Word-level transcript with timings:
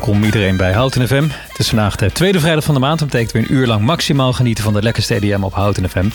Welkom 0.00 0.24
iedereen 0.24 0.56
bij 0.56 0.72
Houten 0.72 1.08
FM. 1.08 1.28
Het 1.48 1.58
is 1.58 1.68
vandaag 1.68 1.96
de 1.96 2.12
tweede 2.12 2.40
vrijdag 2.40 2.64
van 2.64 2.74
de 2.74 2.80
maand. 2.80 2.98
Dat 2.98 3.08
betekent 3.08 3.32
weer 3.32 3.42
een 3.42 3.52
uur 3.56 3.66
lang 3.66 3.82
maximaal 3.82 4.32
genieten 4.32 4.64
van 4.64 4.72
de 4.72 4.82
lekkerste 4.82 5.14
EDM 5.14 5.42
op 5.42 5.52
Houten 5.52 5.88
FM. 5.88 6.08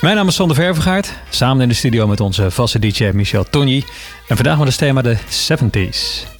Mijn 0.00 0.16
naam 0.16 0.28
is 0.28 0.34
Sander 0.34 0.56
Vervegaard. 0.56 1.12
Samen 1.28 1.62
in 1.62 1.68
de 1.68 1.74
studio 1.74 2.06
met 2.06 2.20
onze 2.20 2.50
vaste 2.50 2.78
DJ 2.78 3.10
Michel 3.14 3.44
Tonji. 3.44 3.84
En 4.28 4.36
vandaag 4.36 4.58
met 4.58 4.68
het 4.68 4.78
thema 4.78 5.02
de 5.02 5.16
70s. 5.16 6.39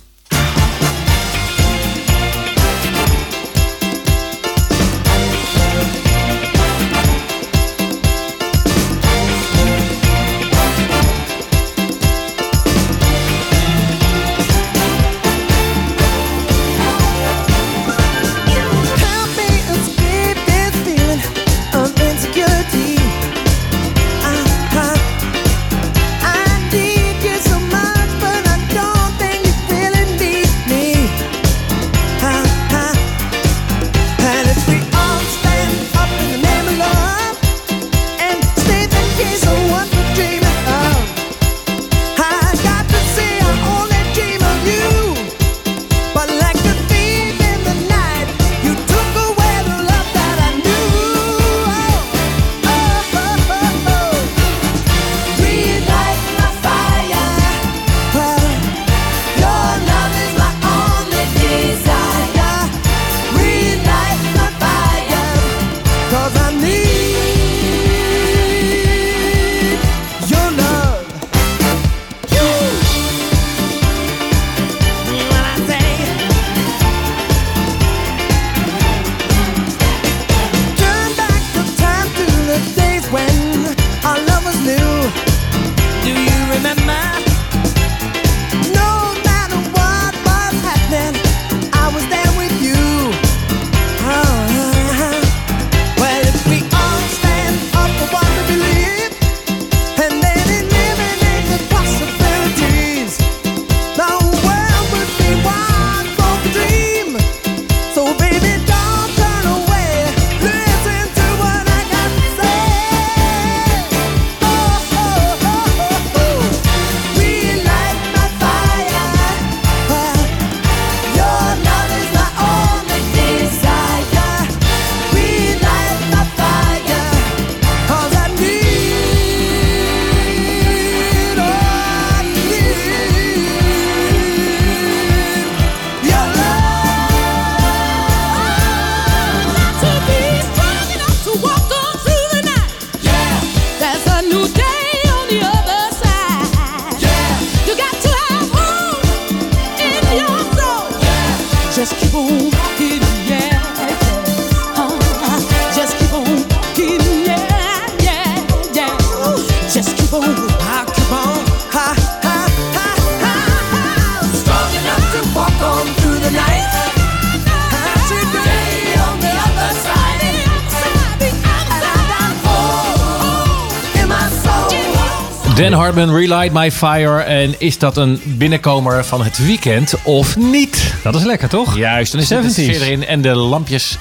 Dan 175.94 175.98
Hartman, 175.98 176.20
Relight 176.20 176.52
My 176.52 176.70
Fire. 176.70 177.20
En 177.20 177.54
is 177.58 177.78
dat 177.78 177.96
een 177.96 178.20
binnenkomer 178.24 179.04
van 179.04 179.24
het 179.24 179.46
weekend 179.46 179.94
of 180.02 180.36
niet? 180.36 180.94
Dat 181.02 181.14
is 181.14 181.22
lekker, 181.22 181.48
toch? 181.48 181.76
Juist, 181.76 182.12
dan 182.12 182.20
is 182.20 182.28
het 182.28 182.52
sfeer 182.52 182.82
erin. 182.82 183.06
En 183.06 183.22
de 183.22 183.34
lampjes, 183.34 183.98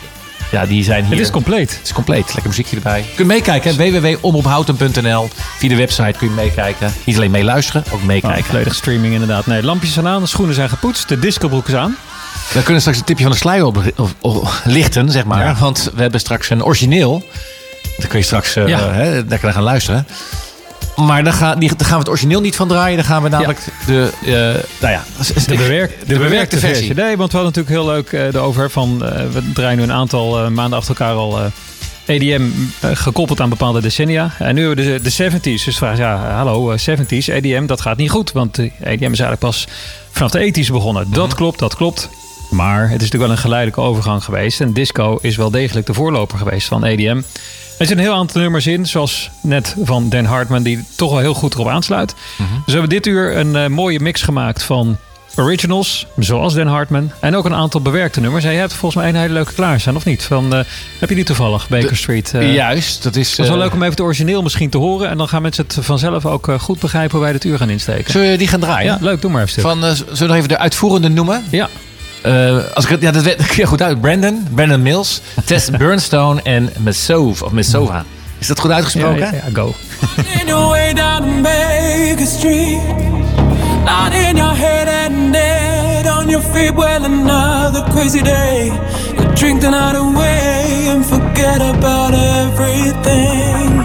ja, 0.51 0.65
die 0.65 0.83
zijn 0.83 1.03
hier. 1.03 1.11
Het 1.11 1.19
is 1.19 1.31
compleet. 1.31 1.71
Het 1.71 1.81
is 1.83 1.93
compleet. 1.93 2.25
Lekker 2.25 2.47
muziekje 2.47 2.75
erbij. 2.75 2.99
Je 2.99 3.15
kunt 3.15 3.27
meekijken. 3.27 3.77
www.omophouten.nl 3.77 5.29
Via 5.57 5.69
de 5.69 5.75
website 5.75 6.13
kun 6.17 6.27
je 6.27 6.33
meekijken. 6.33 6.93
Niet 7.03 7.15
alleen 7.15 7.31
meeluisteren, 7.31 7.83
ook 7.91 8.03
meekijken. 8.03 8.39
Oh, 8.39 8.45
volledige 8.45 8.75
streaming 8.75 9.13
inderdaad. 9.13 9.45
Nee, 9.45 9.63
lampjes 9.63 9.93
zijn 9.93 10.07
aan, 10.07 10.21
de 10.21 10.27
schoenen 10.27 10.55
zijn 10.55 10.69
gepoetst, 10.69 11.07
de 11.07 11.19
discobroek 11.19 11.67
is 11.67 11.73
aan. 11.73 11.95
We 12.53 12.63
kunnen 12.63 12.81
straks 12.81 12.97
een 12.97 13.05
tipje 13.05 13.23
van 13.23 13.31
de 13.31 13.37
sluier 13.37 13.65
op, 13.65 13.83
lichten, 14.63 15.11
zeg 15.11 15.25
maar. 15.25 15.55
Want 15.59 15.91
we 15.95 16.01
hebben 16.01 16.19
straks 16.19 16.49
een 16.49 16.63
origineel. 16.63 17.23
Daar 17.97 18.07
kun 18.07 18.19
je 18.19 18.25
straks 18.25 18.57
uh, 18.57 18.67
ja. 18.67 18.91
hè, 18.91 19.11
lekker 19.11 19.43
naar 19.43 19.53
gaan 19.53 19.63
luisteren. 19.63 20.07
Maar 21.05 21.23
dan 21.23 21.33
gaan, 21.33 21.59
die, 21.59 21.69
gaan 21.77 21.91
we 21.91 21.97
het 21.97 22.09
origineel 22.09 22.41
niet 22.41 22.55
van 22.55 22.67
draaien. 22.67 22.97
Dan 22.97 23.05
gaan 23.05 23.23
we 23.23 23.29
namelijk 23.29 23.59
de, 23.85 24.11
uh, 24.21 24.33
nou 24.79 24.93
ja, 24.93 25.03
de, 25.47 25.55
bewerk, 25.55 25.99
de, 25.99 26.05
de 26.05 26.17
bewerkte 26.19 26.59
versie. 26.59 26.85
versie. 26.85 27.03
Nee, 27.03 27.17
want 27.17 27.31
we 27.31 27.37
hadden 27.37 27.55
natuurlijk 27.55 27.85
heel 27.85 27.93
leuk 27.95 28.11
uh, 28.11 28.25
erover 28.25 28.69
van... 28.69 29.01
Uh, 29.03 29.09
we 29.09 29.51
draaien 29.53 29.77
nu 29.77 29.83
een 29.83 29.91
aantal 29.91 30.51
maanden 30.51 30.77
achter 30.79 30.95
elkaar 30.95 31.15
al... 31.15 31.39
EDM 32.05 32.49
gekoppeld 32.81 33.41
aan 33.41 33.49
bepaalde 33.49 33.81
decennia. 33.81 34.31
En 34.39 34.55
nu 34.55 34.65
hebben 34.65 34.85
we 34.85 34.99
de, 34.99 35.15
de 35.17 35.31
70s. 35.31 35.63
Dus 35.65 35.77
vraag 35.77 35.97
ja, 35.97 36.33
hallo, 36.35 36.75
70s, 36.77 37.25
EDM, 37.25 37.65
dat 37.65 37.81
gaat 37.81 37.97
niet 37.97 38.09
goed. 38.09 38.31
Want 38.31 38.57
EDM 38.57 38.83
is 38.89 38.99
eigenlijk 39.01 39.39
pas 39.39 39.67
vanaf 40.11 40.31
de 40.31 40.53
80s 40.53 40.71
begonnen. 40.71 41.03
Mm 41.03 41.13
-hmm. 41.13 41.21
Dat 41.21 41.33
klopt, 41.33 41.59
dat 41.59 41.75
klopt. 41.75 42.09
Maar 42.49 42.81
het 42.81 42.87
is 42.87 42.91
natuurlijk 42.91 43.23
wel 43.23 43.31
een 43.31 43.37
geleidelijke 43.37 43.81
overgang 43.81 44.23
geweest. 44.23 44.61
En 44.61 44.73
disco 44.73 45.17
is 45.21 45.35
wel 45.35 45.51
degelijk 45.51 45.85
de 45.85 45.93
voorloper 45.93 46.37
geweest 46.37 46.67
van 46.67 46.85
EDM. 46.85 47.21
Er 47.79 47.85
zitten 47.85 48.05
een 48.05 48.11
heel 48.11 48.21
aantal 48.21 48.41
nummers 48.41 48.67
in, 48.67 48.85
zoals 48.85 49.29
net 49.41 49.75
van 49.83 50.09
Dan 50.09 50.25
Hartman, 50.25 50.63
die 50.63 50.83
toch 50.95 51.09
wel 51.09 51.19
heel 51.19 51.33
goed 51.33 51.53
erop 51.53 51.67
aansluit. 51.67 52.15
Mm 52.37 52.45
-hmm. 52.45 52.55
Dus 52.55 52.65
we 52.65 52.79
hebben 52.79 52.89
dit 52.89 53.07
uur 53.07 53.37
een 53.37 53.55
uh, 53.55 53.67
mooie 53.67 53.99
mix 53.99 54.21
gemaakt 54.21 54.63
van 54.63 54.97
originals, 55.35 56.07
zoals 56.17 56.53
Dan 56.53 56.67
Hartman. 56.67 57.11
En 57.19 57.35
ook 57.35 57.45
een 57.45 57.53
aantal 57.53 57.81
bewerkte 57.81 58.19
nummers. 58.19 58.43
En 58.43 58.51
je 58.51 58.57
hebt 58.57 58.73
volgens 58.73 59.01
mij 59.01 59.09
een 59.09 59.19
hele 59.19 59.33
leuke 59.33 59.53
klaarstaan, 59.53 59.95
of 59.95 60.05
niet? 60.05 60.23
Van, 60.23 60.55
uh, 60.55 60.59
heb 60.99 61.09
je 61.09 61.15
die 61.15 61.23
toevallig, 61.23 61.67
Baker 61.67 61.89
de, 61.89 61.95
Street? 61.95 62.31
Uh, 62.35 62.53
juist, 62.53 63.03
dat 63.03 63.15
is... 63.15 63.29
Het 63.29 63.39
is 63.39 63.47
wel 63.47 63.57
leuk 63.57 63.73
om 63.73 63.77
even 63.77 63.89
het 63.89 64.01
origineel 64.01 64.41
misschien 64.41 64.69
te 64.69 64.77
horen. 64.77 65.09
En 65.09 65.17
dan 65.17 65.27
gaan 65.27 65.41
mensen 65.41 65.65
het 65.67 65.77
vanzelf 65.81 66.25
ook 66.25 66.55
goed 66.59 66.79
begrijpen 66.79 67.11
hoe 67.11 67.21
wij 67.21 67.31
dit 67.31 67.43
uur 67.43 67.57
gaan 67.57 67.69
insteken. 67.69 68.11
Zullen 68.11 68.31
we 68.31 68.37
die 68.37 68.47
gaan 68.47 68.59
draaien? 68.59 68.93
Ja, 68.93 68.97
leuk, 69.01 69.21
doe 69.21 69.31
maar 69.31 69.43
even. 69.43 69.61
Van, 69.61 69.81
zullen 69.81 70.17
we 70.17 70.25
nog 70.25 70.35
even 70.35 70.49
de 70.49 70.57
uitvoerende 70.57 71.09
noemen? 71.09 71.43
Ja. 71.49 71.69
Uh, 72.25 72.57
als 72.73 72.83
ik 72.83 72.89
het, 72.89 73.01
ja, 73.01 73.11
dat 73.11 73.23
weet 73.23 73.39
ik 73.39 73.65
goed 73.65 73.81
uit. 73.81 74.01
Brandon, 74.01 74.47
Brandon 74.53 74.81
Mills, 74.81 75.21
Tess 75.45 75.69
Burnstone 75.77 76.41
en 76.41 76.69
Mesova, 76.77 77.45
of 77.45 77.51
Mesova. 77.51 78.05
Is 78.37 78.47
dat 78.47 78.59
goed 78.59 78.71
uitgesproken? 78.71 79.19
Ja, 79.19 79.31
ja, 79.31 79.41
go. 79.53 79.73
in 80.39 80.47
your 80.47 80.69
way 80.69 80.93
down 80.93 81.41
Baker 81.41 82.25
Street 82.25 82.81
Not 83.85 84.13
in 84.13 84.35
your 84.35 84.55
head 84.55 84.87
and 84.87 85.33
dead 85.33 86.07
On 86.07 86.29
your 86.29 86.43
feet, 86.43 86.73
well, 86.73 87.03
another 87.03 87.83
crazy 87.91 88.21
day 88.21 88.71
You 89.17 89.33
drink 89.33 89.61
the 89.61 89.69
night 89.69 89.95
away 89.95 90.87
And 90.89 91.05
forget 91.05 91.61
about 91.61 92.13
everything 92.13 93.83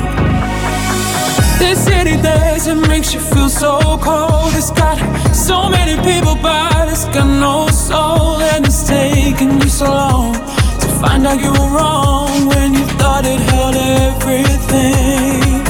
This 1.58 1.84
city 1.84 2.16
days, 2.22 2.66
it 2.66 2.88
makes 2.88 3.12
you 3.12 3.20
feel 3.20 3.48
so 3.48 3.98
cold 3.98 4.54
It's 4.54 4.70
got 4.70 4.98
So 5.44 5.68
many 5.68 5.96
people, 5.96 6.36
but 6.40 6.88
it's 6.88 7.04
got 7.04 7.26
no 7.26 7.68
soul, 7.68 8.40
and 8.40 8.64
it's 8.64 8.88
taken 8.88 9.60
you 9.60 9.68
so 9.68 9.84
long 9.84 10.32
to 10.32 10.88
find 11.02 11.26
out 11.26 11.38
you 11.38 11.52
were 11.52 11.70
wrong 11.76 12.48
when 12.48 12.72
you 12.72 12.86
thought 12.98 13.26
it 13.26 13.38
held 13.50 13.76
everything. 13.76 15.60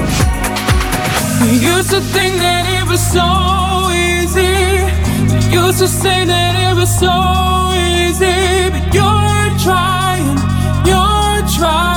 We 1.43 1.59
used 1.59 1.91
to 1.91 2.01
think 2.15 2.35
that 2.45 2.65
it 2.79 2.85
was 2.89 3.03
so 3.19 3.27
easy. 3.91 4.55
We 5.35 5.41
used 5.53 5.81
to 5.81 5.89
say 5.89 6.25
that 6.25 6.53
it 6.67 6.75
was 6.81 6.91
so 7.07 7.15
easy, 7.99 8.71
but 8.71 8.85
you're 8.95 9.51
trying, 9.59 10.39
you're 10.87 11.43
trying 11.59 11.94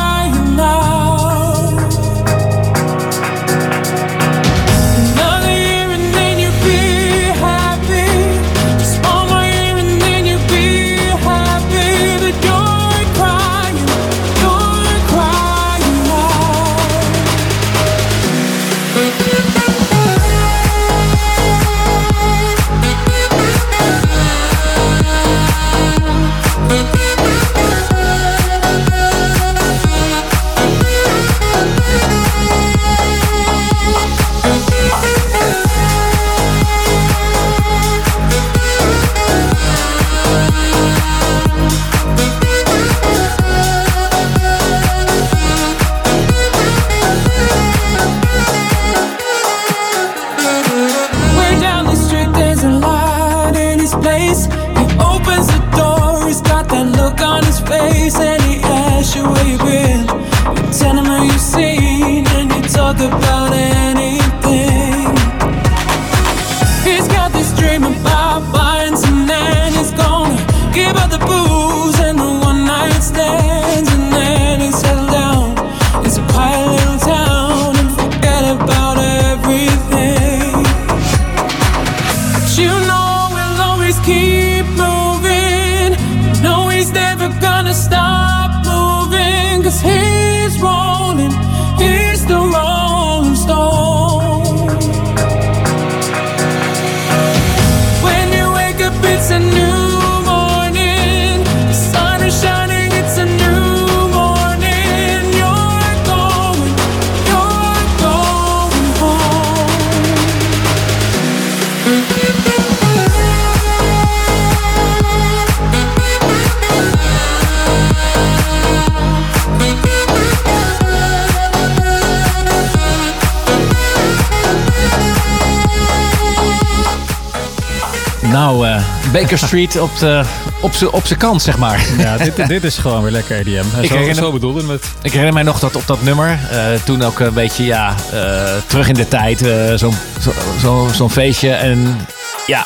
Nou, 128.47 128.67
eh, 128.67 128.83
Baker 129.11 129.37
Street 129.37 129.79
op, 129.79 129.97
de, 129.99 130.23
op 130.61 130.73
zijn 130.73 130.89
op 130.91 131.05
z'n 131.05 131.15
kant, 131.15 131.41
zeg 131.41 131.57
maar. 131.57 131.85
Ja, 131.97 132.17
dit, 132.17 132.35
dit 132.47 132.63
is 132.63 132.77
gewoon 132.77 133.01
weer 133.01 133.11
lekker 133.11 133.37
EDM. 133.37 133.49
En 133.75 133.83
Ik 133.83 133.89
zo, 133.89 133.93
herinner- 133.93 134.15
zo 134.15 134.31
bedoelde 134.31 134.71
het. 134.71 134.85
Ik 135.01 135.11
herinner 135.11 135.33
mij 135.33 135.43
nog 135.43 135.59
dat 135.59 135.75
op 135.75 135.87
dat 135.87 136.01
nummer, 136.01 136.39
eh, 136.51 136.59
toen 136.85 137.03
ook 137.03 137.19
een 137.19 137.33
beetje, 137.33 137.65
ja, 137.65 137.95
eh, 138.11 138.43
terug 138.67 138.87
in 138.87 138.93
de 138.93 139.07
tijd, 139.07 139.37
zo'n 139.79 139.93
zo, 140.21 140.31
zo, 140.61 140.89
zo'n 140.93 141.09
feestje. 141.09 141.49
En 141.51 141.97
ja, 142.45 142.65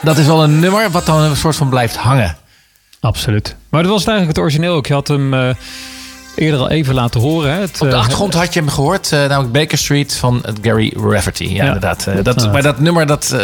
dat 0.00 0.18
is 0.18 0.26
wel 0.26 0.42
een 0.42 0.58
nummer 0.58 0.90
wat 0.90 1.06
dan 1.06 1.20
een 1.22 1.36
soort 1.36 1.56
van 1.56 1.68
blijft 1.68 1.96
hangen. 1.96 2.36
Absoluut. 3.00 3.56
Maar 3.68 3.82
dat 3.82 3.90
was 3.90 4.00
het 4.00 4.08
eigenlijk 4.08 4.38
het 4.38 4.46
origineel 4.46 4.74
ook. 4.74 4.86
Je 4.86 4.94
had 4.94 5.08
hem 5.08 5.54
eerder 6.34 6.60
al 6.60 6.70
even 6.70 6.94
laten 6.94 7.20
horen. 7.20 7.52
Hè? 7.52 7.60
Het, 7.60 7.80
Op 7.80 7.90
de 7.90 7.96
achtergrond 7.96 8.34
had 8.34 8.54
je 8.54 8.60
hem 8.60 8.68
gehoord, 8.68 9.12
eh, 9.12 9.18
namelijk 9.18 9.52
Baker 9.52 9.78
Street 9.78 10.14
van 10.16 10.44
Gary 10.62 10.92
Rafferty. 10.96 11.44
Ja, 11.44 11.50
Ja, 11.54 11.64
inderdaad. 11.64 12.06
Dat, 12.22 12.52
maar 12.52 12.62
dat 12.62 12.80
nummer, 12.80 13.06
dat, 13.06 13.36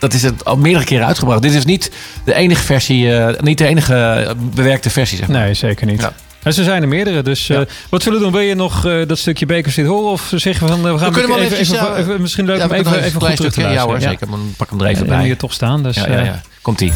dat 0.00 0.12
is 0.12 0.22
het 0.22 0.44
al 0.44 0.56
meerdere 0.56 0.84
keren 0.84 1.06
uitgebracht. 1.06 1.42
Dit 1.42 1.54
is 1.54 1.64
niet 1.64 1.90
de 2.24 2.34
enige 2.34 2.62
versie, 2.62 3.16
eh, 3.16 3.40
niet 3.40 3.58
de 3.58 3.66
enige 3.66 3.94
eh, 3.94 4.34
bewerkte 4.54 4.90
versie, 4.90 5.18
zeg 5.18 5.28
maar. 5.28 5.40
Nee, 5.40 5.54
zeker 5.54 5.86
niet. 5.86 6.00
Ja. 6.00 6.12
En 6.42 6.52
ze 6.52 6.64
zijn 6.64 6.82
er 6.82 6.88
meerdere, 6.88 7.22
dus 7.22 7.48
eh, 7.48 7.60
wat 7.90 8.02
zullen 8.02 8.18
we 8.18 8.24
doen? 8.24 8.32
Wil 8.32 8.42
je 8.42 8.54
nog 8.54 8.86
eh, 8.86 9.06
dat 9.06 9.18
stukje 9.18 9.46
Baker 9.46 9.70
Street 9.70 9.88
horen? 9.88 10.10
Of 10.10 10.32
zeggen 10.34 10.66
we 10.66 10.72
van, 10.72 10.82
we 10.92 10.98
gaan 10.98 11.14
even, 11.14 11.96
even, 11.96 12.20
misschien 12.20 12.44
leuk 12.44 12.56
Ja, 12.56 12.62
om 12.62 12.70
we 12.70 12.76
even, 12.76 12.98
even, 12.98 13.10
goed 13.10 13.20
terug 13.20 13.36
te 13.36 13.60
stukje. 13.60 13.70
Ja 13.70 13.80
hoor, 13.80 13.90
luisteren. 13.90 14.18
zeker. 14.18 14.36
Dan 14.36 14.54
pak 14.56 14.70
hem 14.70 14.80
er 14.80 14.86
even 14.86 15.06
bij. 15.06 15.24
hier 15.24 15.36
toch 15.36 15.52
staan, 15.52 15.82
dus 15.82 15.96
Ja, 15.96 16.06
ja, 16.08 16.20
ja. 16.20 16.40
Komt-ie. 16.62 16.92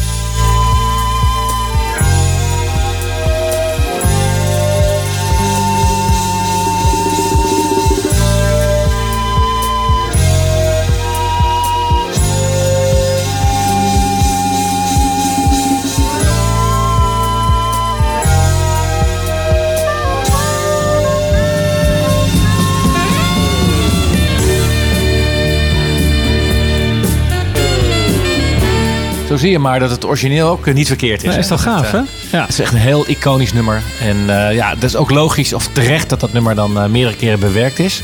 Zo 29.35 29.41
zie 29.41 29.51
je 29.51 29.59
maar 29.59 29.79
dat 29.79 29.89
het 29.91 30.05
origineel 30.05 30.47
ook 30.47 30.67
eh, 30.67 30.73
niet 30.73 30.87
verkeerd 30.87 31.23
is. 31.23 31.33
hè. 31.33 31.39
is 31.39 31.47
toch 31.47 31.63
Dat 31.63 31.73
gaaf, 31.73 31.81
het, 31.81 31.91
hè? 31.91 31.97
eh, 31.97 32.03
Ja. 32.31 32.41
Het 32.41 32.49
is 32.49 32.59
echt 32.59 32.73
een 32.73 32.79
heel 32.79 33.03
iconisch 33.07 33.53
nummer. 33.53 33.81
En 34.01 34.17
eh, 34.47 34.55
ja, 34.55 34.73
dat 34.73 34.83
is 34.83 34.95
ook 34.95 35.09
logisch 35.11 35.53
of 35.53 35.69
terecht 35.71 36.09
dat 36.09 36.19
dat 36.19 36.33
nummer 36.33 36.55
dan 36.55 36.77
eh, 36.79 36.85
meerdere 36.85 37.15
keren 37.15 37.39
bewerkt 37.39 37.79
is. 37.79 38.01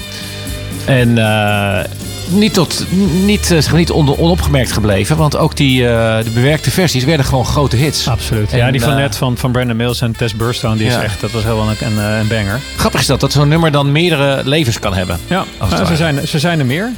En 0.85 1.17
eh, 1.17 1.79
niet, 2.27 2.53
tot, 2.53 2.85
niet, 3.25 3.41
eh, 3.51 3.59
zeg 3.61 3.73
niet 3.73 3.91
on- 3.91 4.17
onopgemerkt 4.17 4.71
gebleven. 4.71 5.17
Want 5.17 5.37
ook 5.37 5.55
die 5.55 5.87
eh, 5.87 6.23
de 6.23 6.29
bewerkte 6.29 6.71
versies 6.71 7.03
werden 7.03 7.25
gewoon 7.25 7.45
grote 7.45 7.75
hits. 7.75 8.07
Absoluut. 8.07 8.51
En, 8.51 8.57
ja, 8.57 8.71
die 8.71 8.81
van 8.81 8.91
eh, 8.91 8.97
net 8.97 9.15
van, 9.15 9.37
van 9.37 9.51
Brandon 9.51 9.75
Mills 9.75 10.01
en 10.01 10.15
Tess 10.15 10.35
Burstone, 10.35 10.75
die 10.77 10.87
is 10.87 10.95
echt, 10.95 11.21
dat 11.21 11.31
was 11.31 11.43
helemaal 11.43 11.69
een, 11.69 11.97
een, 11.97 11.97
een 12.19 12.27
banger. 12.27 12.59
Grappig 12.77 12.99
is 12.99 13.05
dat, 13.07 13.19
dat 13.19 13.31
zo'n 13.31 13.47
nummer 13.47 13.71
dan 13.71 13.91
meerdere 13.91 14.41
levens 14.45 14.79
kan 14.79 14.93
hebben. 14.93 15.19
Ja, 15.27 15.45
nou, 15.59 15.85
ze, 15.85 15.95
zijn, 15.95 16.27
ze 16.27 16.39
zijn 16.39 16.59
er 16.59 16.65
meer. 16.65 16.91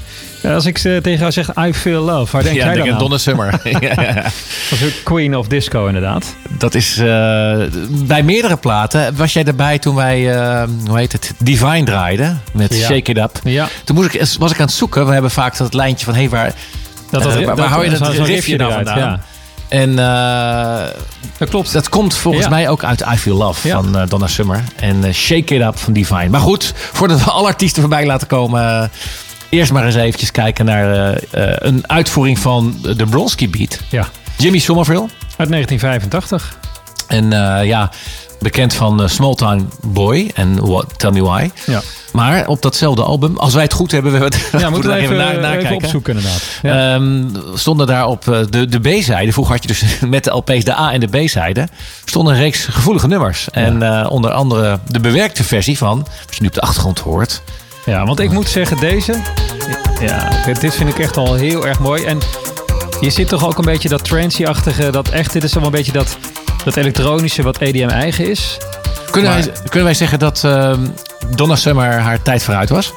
Als 0.44 0.66
ik 0.66 0.78
eh, 0.78 0.84
tegen 0.98 1.20
jou 1.20 1.32
zeg 1.32 1.50
I 1.68 1.74
Feel 1.74 2.02
Love, 2.04 2.32
waar 2.32 2.44
denk 2.44 2.56
ja, 2.56 2.64
jij 2.66 2.74
denk 2.74 2.86
dan 2.86 2.88
aan 2.96 3.02
aan? 3.02 3.08
Donna 3.08 3.18
Summer. 3.18 3.60
ja. 3.96 4.14
Dat 4.70 4.80
is 4.80 4.84
ook 4.84 5.04
Queen 5.04 5.36
of 5.38 5.48
Disco 5.48 5.86
inderdaad. 5.88 6.36
Dat 6.58 6.76
is 6.76 6.98
eh, 6.98 7.06
bij 7.90 8.24
meerdere 8.24 8.58
platen. 8.58 9.16
Was 9.16 9.34
jij 9.34 9.44
erbij 9.44 9.80
toen 9.80 9.96
wij, 9.96 10.36
eh, 10.40 10.64
hoe 10.88 10.98
heet 10.98 11.12
het, 11.12 11.32
Divine 11.40 11.84
draaiden 11.84 12.42
met 12.54 12.76
Ja. 12.76 12.86
Shake 12.86 13.12
It 13.12 13.18
Up? 13.18 13.40
Ja, 13.44 13.68
Toen 13.84 13.96
moest 13.96 14.14
ik, 14.14 14.22
was 14.40 14.52
ik 14.52 14.60
aan 14.60 14.66
het 14.66 14.76
zoeken. 14.76 15.06
We 15.06 15.14
hebben 15.14 15.32
vaak 15.32 15.58
dat 15.58 15.74
lijntje 15.74 16.06
van, 16.06 16.16
hé, 16.16 16.30
waar, 16.30 16.54
dat, 17.10 17.24
dat, 17.24 17.44
waar- 17.44 17.56
waar 17.56 17.68
hou 17.68 17.84
je 17.84 17.90
dat 17.98 18.14
zo'n 18.16 18.26
riffje 18.26 18.58
nou 18.58 18.74
vandaan? 18.74 18.98
Ja, 18.98 19.20
En 19.68 19.90
uh, 19.90 20.90
dat 21.38 21.50
klopt. 21.50 21.74
dat 21.74 21.90
komt 21.90 22.16
volgens 22.16 22.44
Ja. 22.44 22.50
mij 22.50 22.70
ook 22.70 22.84
uit 22.84 23.02
I 23.14 23.18
Feel 23.18 23.36
Love 23.38 23.68
Ja. 23.68 23.74
van 23.82 23.98
uh, 23.98 24.02
Donna 24.08 24.28
Summer. 24.28 24.64
En 24.76 25.06
uh, 25.06 25.14
Shake 25.14 25.56
It 25.56 25.62
Up 25.62 25.78
van 25.80 25.94
Divine. 25.94 26.30
Maar 26.30 26.40
goed, 26.42 26.74
voordat 26.76 27.24
we 27.24 27.32
alle 27.32 27.48
artiesten 27.48 27.82
voorbij 27.82 28.06
laten 28.06 28.28
komen... 28.28 28.92
Eerst 29.54 29.72
maar 29.72 29.86
eens 29.86 29.96
eventjes 29.96 30.32
kijken 30.32 30.66
naar 30.66 31.18
een 31.32 31.90
uitvoering 31.90 32.40
van 32.40 32.78
de 32.82 33.06
Bronski 33.06 33.50
Beat. 33.50 33.80
Ja. 33.90 34.08
Jimmy 34.38 34.60
Somerville. 34.60 35.08
Uit 35.38 35.50
1985. 35.50 36.58
En 37.08 37.30
ja, 37.66 37.92
bekend 38.40 38.74
van 38.74 39.10
Small 39.10 39.36
Town 39.36 39.70
Boy 39.82 40.32
en 40.34 40.66
What, 40.66 41.00
Tell 41.00 41.12
Me 41.12 41.24
Why. 41.24 41.50
Ja. 41.66 41.82
Maar 42.14 42.48
op 42.48 42.62
datzelfde 42.62 43.04
album, 43.04 43.38
als 43.38 43.54
wij 43.54 43.64
het 43.64 43.74
goed 43.74 43.92
hebben, 43.92 44.12
we 44.12 44.24
het 44.24 44.50
ja, 44.58 44.70
moeten 44.70 44.90
we 44.90 44.96
even, 44.96 45.30
even, 45.30 45.58
even 45.58 45.76
opzoeken 45.76 46.16
inderdaad. 46.16 46.44
Ja. 46.62 46.94
Um, 46.96 47.32
stonden 47.54 47.88
daar 47.88 48.08
op 48.08 48.24
de, 48.50 48.68
de 48.68 48.80
B-zijde, 48.80 49.32
vroeger 49.32 49.54
had 49.54 49.64
je 49.64 49.68
dus 49.68 49.84
met 50.16 50.24
de 50.24 50.32
LP's 50.32 50.64
de 50.64 50.78
A 50.78 50.92
en 50.92 51.00
de 51.00 51.08
B-zijde, 51.08 51.68
stonden 52.06 52.34
een 52.34 52.40
reeks 52.40 52.66
gevoelige 52.66 53.08
nummers. 53.08 53.50
En 53.52 53.82
uh, 53.82 54.06
onder 54.10 54.32
andere 54.32 54.80
de 54.88 55.00
bewerkte 55.00 55.44
versie 55.44 55.78
van, 55.78 55.98
wat 56.26 56.36
je 56.36 56.42
nu 56.42 56.48
op 56.48 56.54
de 56.54 56.62
achtergrond 56.62 57.00
hoort. 57.00 57.42
Ja, 57.86 58.06
want 58.06 58.20
ik 58.20 58.32
moet 58.32 58.48
zeggen, 58.48 58.78
deze, 58.78 59.16
ja, 60.00 60.30
dit 60.60 60.76
vind 60.76 60.90
ik 60.90 61.00
echt 61.00 61.18
al 61.18 61.34
heel 61.34 61.68
erg 61.68 61.80
mooi. 61.80 62.04
En 62.04 62.20
je 63.02 63.10
zit 63.10 63.28
toch 63.28 63.46
ook 63.46 63.58
een 63.58 63.66
beetje 63.66 63.90
dat 63.90 64.04
trancy-achtige, 64.04 64.90
dat 64.90 65.10
echt, 65.10 65.34
dit 65.34 65.44
is 65.44 65.54
wel 65.54 65.66
een 65.66 65.72
beetje 65.72 65.92
dat, 65.92 66.18
dat 66.64 66.76
elektronische 66.76 67.42
wat 67.42 67.58
EDM 67.58 67.88
eigen 67.88 68.30
is. 68.30 68.58
Kunnen, 69.12 69.32
wij, 69.32 69.52
kunnen 69.64 69.84
wij 69.84 69.94
zeggen 69.94 70.20
dat 70.20 70.44
uh, 70.46 70.74
Donna 71.36 71.56
Summer 71.56 72.00
haar 72.00 72.22
tijd 72.22 72.44
vooruit 72.44 72.70
was? 72.70 72.94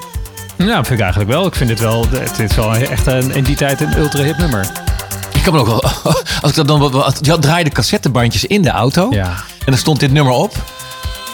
Ja, 0.56 0.74
vind 0.74 0.98
ik 0.98 1.00
eigenlijk 1.00 1.30
wel. 1.30 1.46
Ik 1.46 1.54
vind 1.54 1.68
dit 1.68 1.80
wel, 1.80 2.06
het 2.10 2.38
is 2.38 2.54
wel 2.54 2.76
echt 2.76 3.06
een, 3.06 3.30
in 3.30 3.44
die 3.44 3.56
tijd 3.56 3.80
een 3.80 3.98
ultra 3.98 4.22
hip 4.22 4.36
nummer. 4.36 4.66
Ik 5.32 5.42
kan 5.42 5.52
me 5.52 5.58
ook 5.58 5.66
wel, 5.66 5.82
als 6.42 6.50
ik 6.50 6.54
dat 6.54 6.68
dan, 6.68 7.12
je 7.20 7.38
draaide 7.38 7.70
cassettebandjes 7.70 8.44
in 8.44 8.62
de 8.62 8.70
auto. 8.70 9.06
Ja. 9.10 9.26
En 9.58 9.64
dan 9.64 9.78
stond 9.78 10.00
dit 10.00 10.12
nummer 10.12 10.32
op. 10.32 10.54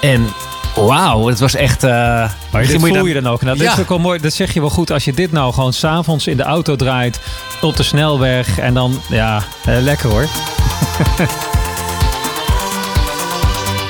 En 0.00 0.26
Wauw, 0.74 1.26
het 1.26 1.40
was 1.40 1.54
echt... 1.54 1.84
Uh, 1.84 1.90
maar 2.50 2.66
dit 2.66 2.80
voel 2.80 3.06
je 3.06 3.14
dan 3.14 3.26
ook. 3.26 3.42
Nou, 3.42 3.58
dat, 3.58 3.72
is 3.72 3.80
ook 3.80 3.88
wel 3.88 3.98
mooi, 3.98 4.20
dat 4.20 4.32
zeg 4.32 4.54
je 4.54 4.60
wel 4.60 4.70
goed. 4.70 4.90
Als 4.90 5.04
je 5.04 5.12
dit 5.12 5.32
nou 5.32 5.52
gewoon 5.52 5.72
s'avonds 5.72 6.26
in 6.26 6.36
de 6.36 6.42
auto 6.42 6.76
draait... 6.76 7.20
op 7.60 7.76
de 7.76 7.82
snelweg 7.82 8.58
en 8.58 8.74
dan... 8.74 9.00
Ja, 9.08 9.42
eh, 9.64 9.80
lekker 9.80 10.10
hoor. 10.10 10.26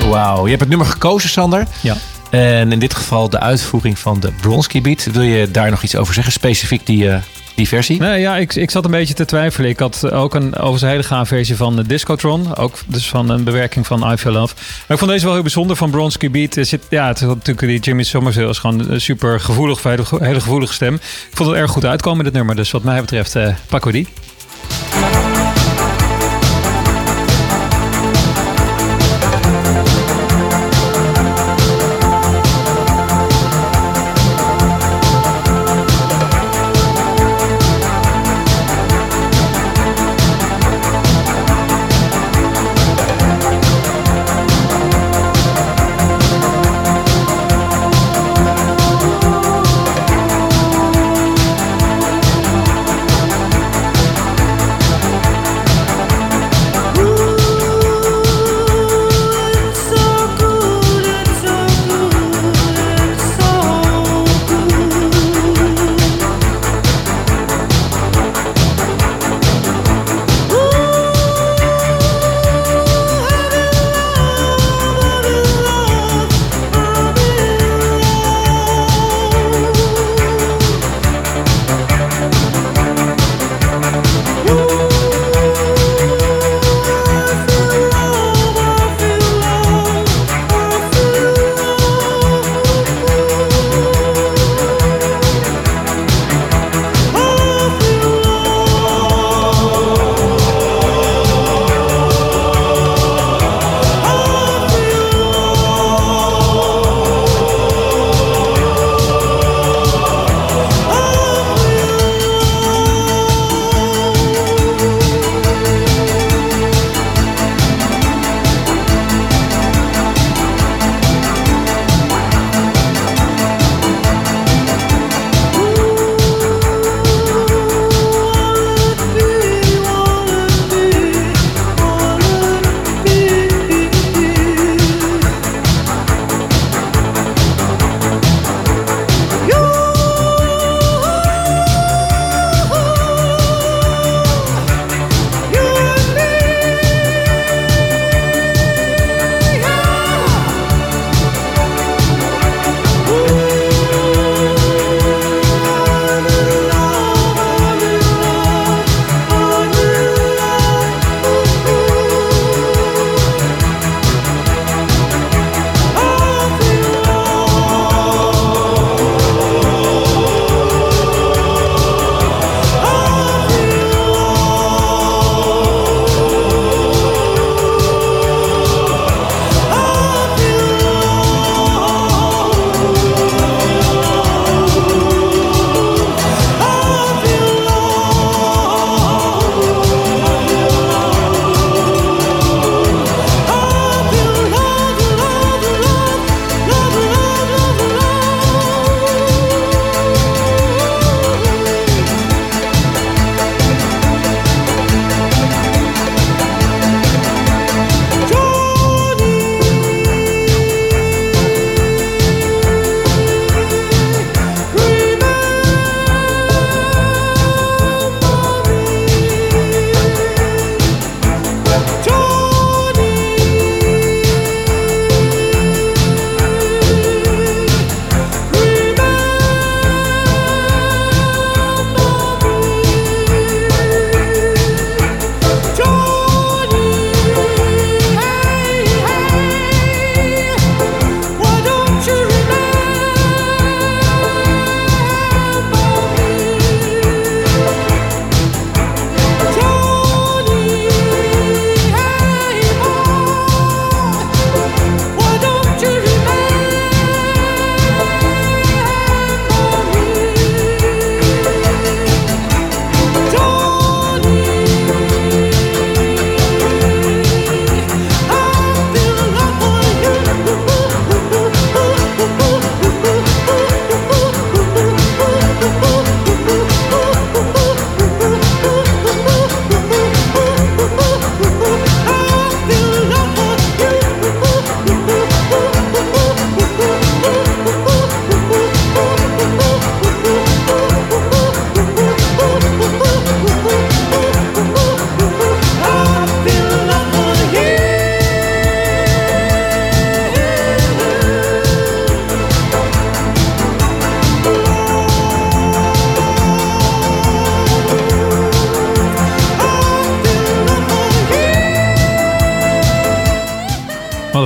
Wauw, 0.09 0.43
je 0.43 0.49
hebt 0.49 0.59
het 0.59 0.69
nummer 0.69 0.87
gekozen, 0.87 1.29
Sander. 1.29 1.67
Ja. 1.81 1.95
En 2.29 2.71
in 2.71 2.79
dit 2.79 2.93
geval 2.93 3.29
de 3.29 3.39
uitvoering 3.39 3.99
van 3.99 4.19
de 4.19 4.31
Bronski 4.31 4.81
Beat. 4.81 5.03
Wil 5.03 5.21
je 5.21 5.51
daar 5.51 5.69
nog 5.69 5.83
iets 5.83 5.95
over 5.95 6.13
zeggen? 6.13 6.33
Specifiek 6.33 6.85
die, 6.85 7.03
uh, 7.03 7.15
die 7.55 7.67
versie? 7.67 7.99
Nee, 7.99 8.19
ja, 8.19 8.37
ik, 8.37 8.55
ik 8.55 8.71
zat 8.71 8.85
een 8.85 8.91
beetje 8.91 9.13
te 9.13 9.25
twijfelen. 9.25 9.69
Ik 9.69 9.79
had 9.79 10.11
ook 10.11 10.35
een 10.35 10.55
over 10.55 10.79
zijn 10.79 10.91
hele 10.91 11.03
gaaf 11.03 11.27
versie 11.27 11.55
van 11.55 11.75
de 11.75 11.83
Discotron. 11.83 12.55
Ook 12.55 12.77
dus 12.85 13.09
van 13.09 13.29
een 13.29 13.43
bewerking 13.43 13.87
van 13.87 14.11
I 14.11 14.17
Feel 14.17 14.33
Love. 14.33 14.53
Maar 14.55 14.89
ik 14.89 14.97
vond 14.97 15.11
deze 15.11 15.23
wel 15.23 15.33
heel 15.33 15.41
bijzonder 15.41 15.75
van 15.75 15.91
Bronski 15.91 16.29
Beat. 16.29 16.55
Er 16.55 16.65
zit, 16.65 16.83
ja, 16.89 17.07
het 17.07 17.21
is 17.21 17.27
natuurlijk 17.27 17.59
die 17.59 17.79
Jimmy 17.79 18.03
Somerville 18.03 18.49
is 18.49 18.57
gewoon 18.57 18.99
super 18.99 19.39
gevoelig, 19.39 19.83
hele, 19.83 20.39
gevoelige 20.39 20.73
stem. 20.73 20.93
Ik 20.93 21.37
vond 21.37 21.49
het 21.49 21.57
erg 21.57 21.71
goed 21.71 21.85
uitkomen, 21.85 22.23
dit 22.23 22.33
nummer. 22.33 22.55
Dus 22.55 22.71
wat 22.71 22.83
mij 22.83 23.01
betreft, 23.01 23.35
uh, 23.35 23.55
we 23.69 23.91
die. 23.91 24.07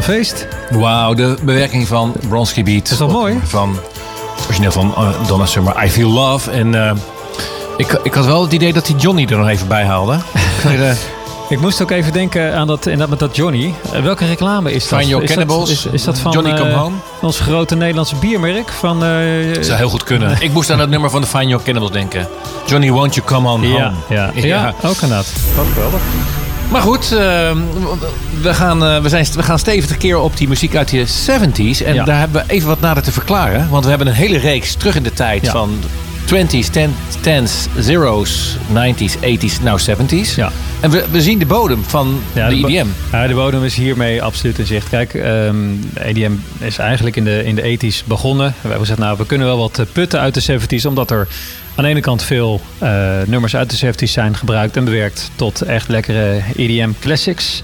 Feest. 0.07 0.47
Wauw, 0.69 1.13
de 1.13 1.37
bewerking 1.41 1.87
van 1.87 2.15
Bronski 2.27 2.63
Beat. 2.63 2.91
Is 2.91 2.97
dat 2.97 3.11
mooi? 3.11 3.39
Van, 3.43 3.79
origineel 4.45 4.71
van 4.71 4.93
uh, 4.97 5.27
Donna 5.27 5.45
Summer, 5.45 5.83
I 5.85 5.89
Feel 5.89 6.09
Love. 6.09 6.51
En 6.51 6.73
uh, 6.73 6.91
ik, 7.77 7.99
ik 8.03 8.13
had 8.13 8.25
wel 8.25 8.41
het 8.41 8.51
idee 8.51 8.73
dat 8.73 8.87
hij 8.87 8.97
Johnny 8.97 9.25
er 9.29 9.37
nog 9.37 9.47
even 9.47 9.67
bij 9.67 9.83
haalde. 9.83 10.17
Ik 11.49 11.59
moest 11.59 11.81
ook 11.81 11.91
even 11.91 12.13
denken 12.13 12.55
aan 12.55 12.67
dat, 12.67 12.85
inderdaad 12.85 13.09
met 13.09 13.19
dat 13.19 13.35
Johnny. 13.35 13.73
Uh, 13.93 14.01
welke 14.01 14.25
reclame 14.25 14.71
is 14.71 14.87
dat? 14.87 14.99
Van 14.99 15.07
Your 15.07 15.23
is 15.23 15.29
Cannibals. 15.29 15.69
Dat, 15.69 15.77
is, 15.77 15.85
is, 15.85 16.03
dat 16.03 16.19
van 16.19 16.31
Johnny 16.31 16.53
Come 16.53 16.73
Home? 16.73 16.95
ons 17.21 17.39
grote 17.39 17.75
Nederlandse 17.75 18.15
biermerk? 18.15 18.71
Van, 18.71 18.99
dat 19.53 19.65
zou 19.65 19.77
heel 19.77 19.89
goed 19.89 20.03
kunnen. 20.03 20.37
ik 20.41 20.53
moest 20.53 20.69
aan 20.69 20.79
het 20.79 20.89
nummer 20.89 21.09
van 21.09 21.21
de 21.21 21.27
Find 21.27 21.47
Your 21.47 21.63
Cannibals 21.63 21.91
denken. 21.91 22.27
Johnny, 22.65 22.91
won't 22.91 23.15
you 23.15 23.27
come 23.27 23.49
on 23.49 23.61
ja, 23.61 23.67
home? 23.67 23.95
Ja, 24.09 24.31
ja. 24.35 24.45
ja 24.45 24.73
ook 24.83 25.01
inderdaad. 25.01 25.33
Wat 25.55 25.65
geweldig. 25.73 26.01
Maar 26.71 26.81
goed, 26.81 27.03
uh, 27.03 27.19
we, 28.41 28.53
gaan, 28.53 28.83
uh, 28.83 29.01
we, 29.01 29.09
zijn, 29.09 29.25
we 29.33 29.43
gaan 29.43 29.59
stevig 29.59 29.97
keer 29.97 30.19
op 30.19 30.37
die 30.37 30.47
muziek 30.47 30.75
uit 30.75 30.89
de 30.89 31.05
70s. 31.07 31.85
En 31.85 31.93
ja. 31.93 32.03
daar 32.03 32.19
hebben 32.19 32.45
we 32.45 32.53
even 32.53 32.67
wat 32.67 32.79
nader 32.79 33.03
te 33.03 33.11
verklaren. 33.11 33.69
Want 33.69 33.83
we 33.83 33.89
hebben 33.89 34.07
een 34.07 34.13
hele 34.13 34.37
reeks 34.37 34.75
terug 34.75 34.95
in 34.95 35.03
de 35.03 35.13
tijd 35.13 35.45
ja. 35.45 35.51
van 35.51 35.79
20s, 36.33 36.69
10s, 37.21 37.71
zeros, 37.77 38.57
90s, 38.73 39.17
80s, 39.21 39.61
nou 39.61 39.79
70s. 39.79 40.35
Ja. 40.35 40.51
En 40.79 40.89
we, 40.89 41.05
we 41.11 41.21
zien 41.21 41.39
de 41.39 41.45
bodem 41.45 41.83
van 41.83 42.19
ja, 42.33 42.49
de 42.49 42.55
EDM. 42.55 42.67
De, 42.67 42.85
ja, 43.11 43.27
de 43.27 43.33
bodem 43.33 43.63
is 43.63 43.75
hiermee 43.75 44.23
absoluut 44.23 44.59
in 44.59 44.65
zicht. 44.65 44.89
Kijk, 44.89 45.13
um, 45.13 45.89
EDM 45.93 46.31
is 46.59 46.77
eigenlijk 46.77 47.15
in 47.15 47.23
de, 47.23 47.43
in 47.43 47.55
de 47.55 47.79
80s 47.79 48.07
begonnen. 48.07 48.47
We 48.47 48.53
hebben 48.59 48.79
gezegd, 48.79 48.99
nou, 48.99 49.17
we 49.17 49.25
kunnen 49.25 49.47
wel 49.47 49.57
wat 49.57 49.85
putten 49.91 50.19
uit 50.19 50.33
de 50.33 50.59
70s, 50.59 50.87
omdat 50.87 51.11
er 51.11 51.27
aan 51.77 51.83
de 51.83 51.89
ene 51.89 51.99
kant 51.99 52.23
veel 52.23 52.61
uh, 52.83 53.11
nummers 53.25 53.55
uit 53.55 53.79
de 53.79 53.93
70s 53.93 54.11
zijn 54.11 54.35
gebruikt 54.35 54.77
en 54.77 54.83
bewerkt 54.83 55.31
tot 55.35 55.61
echt 55.61 55.87
lekkere 55.87 56.41
EDM 56.55 56.89
classics. 56.99 57.63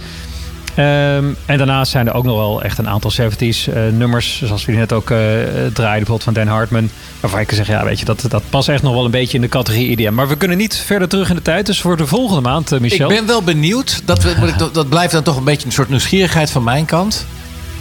Um, 0.78 1.36
en 1.46 1.58
daarnaast 1.58 1.92
zijn 1.92 2.08
er 2.08 2.14
ook 2.14 2.24
nog 2.24 2.36
wel 2.36 2.64
echt 2.64 2.78
een 2.78 2.90
aantal 2.90 3.12
70s 3.12 3.18
uh, 3.38 3.76
nummers, 3.92 4.42
zoals 4.44 4.66
we 4.66 4.72
net 4.72 4.94
ook 4.94 5.10
uh, 5.10 5.18
draaiden, 5.18 5.74
bijvoorbeeld 5.76 6.24
van 6.24 6.34
Dan 6.34 6.48
Hartman. 6.48 6.90
Waarvan 7.20 7.40
ik 7.40 7.48
kan 7.48 7.56
zeggen, 7.56 7.76
ja, 7.76 7.84
weet 7.84 8.00
je, 8.00 8.06
dat, 8.06 8.26
dat 8.30 8.44
past 8.50 8.70
echt 8.70 8.84
nog 8.84 8.94
wel 8.94 9.06
een 9.06 9.12
beetje 9.12 9.36
in 9.36 9.42
de 9.42 9.50
categorie 9.50 9.90
EDM. 9.90 10.14
Maar 10.14 10.28
we 10.28 10.38
kunnen 10.38 10.58
niet 10.58 10.76
verder 10.76 11.08
terug 11.08 11.30
in 11.30 11.36
de 11.36 11.42
tijd. 11.42 11.66
Dus 11.66 11.82
voor 11.82 11.98
de 11.98 12.08
volgende 12.08 12.42
maand, 12.42 12.80
Michel. 12.80 13.10
Ik 13.10 13.18
ben 13.18 13.28
wel 13.28 13.44
benieuwd. 13.44 14.02
Dat, 14.06 14.26
dat 14.74 14.90
blijft 14.90 15.12
dan 15.12 15.24
toch 15.24 15.38
een 15.38 15.44
beetje 15.44 15.66
een 15.66 15.72
soort 15.72 15.90
nieuwsgierigheid 15.90 16.52
van 16.52 16.64
mijn 16.64 16.86
kant. 16.86 17.26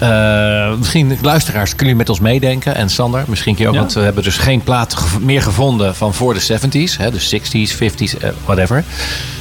Uh, 0.02 0.74
misschien 0.78 1.18
luisteraars 1.22 1.68
kunnen 1.68 1.86
jullie 1.86 1.96
met 1.96 2.08
ons 2.08 2.20
meedenken. 2.20 2.74
En 2.74 2.88
Sander, 2.88 3.24
misschien 3.26 3.54
kun 3.54 3.62
je 3.62 3.68
ook, 3.68 3.74
ja. 3.74 3.80
want 3.80 3.92
we 3.92 4.00
hebben 4.00 4.22
dus 4.22 4.36
geen 4.36 4.62
plaat 4.62 4.96
meer 5.20 5.42
gevonden 5.42 5.94
van 5.94 6.14
voor 6.14 6.34
de 6.34 6.42
70s. 6.42 6.96
Hè, 6.96 7.10
de 7.10 7.20
60s, 7.20 7.74
50s, 7.74 8.24
uh, 8.24 8.30
whatever. 8.44 8.84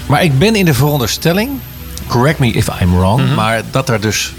Maar 0.05 0.23
ik 0.23 0.39
ben 0.39 0.55
in 0.55 0.65
de 0.65 0.73
veronderstelling, 0.73 1.49
correct 2.07 2.39
me 2.39 2.47
if 2.47 2.67
I'm 2.81 2.97
wrong, 2.97 3.19
mm 3.19 3.25
-hmm. 3.25 3.35
maar 3.35 3.61
dat 3.71 3.89
er 3.89 4.01
dus 4.01 4.33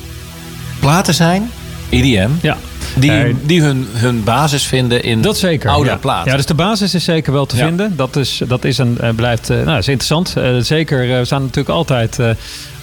platen 0.81 1.15
zijn, 1.15 1.51
EDM, 1.89 2.31
ja. 2.41 2.57
die, 2.95 3.37
die 3.43 3.63
hun, 3.63 3.87
hun 3.93 4.25
basis 4.25 4.65
vinden 4.67 5.03
in 5.03 5.23
dat 5.23 5.39
zeker, 5.39 5.71
oude 5.71 5.91
ja. 5.91 5.97
platen. 5.97 6.31
Ja, 6.31 6.37
dus 6.37 6.47
de 6.47 6.55
basis 6.55 6.95
is 6.95 7.05
zeker 7.05 7.33
wel 7.33 7.47
te 7.47 7.57
ja. 7.57 7.67
vinden. 7.67 7.97
Dat 7.97 8.17
is, 8.17 8.43
dat 8.49 8.65
is 8.65 8.79
en 8.79 8.99
blijft, 9.17 9.51
uh, 9.51 9.65
nou, 9.65 9.79
is 9.79 9.89
interessant. 9.89 10.35
zeker, 10.67 11.19
we 11.19 11.25
staan 11.25 11.43
natuurlijk 11.43 11.75
altijd 11.75 12.19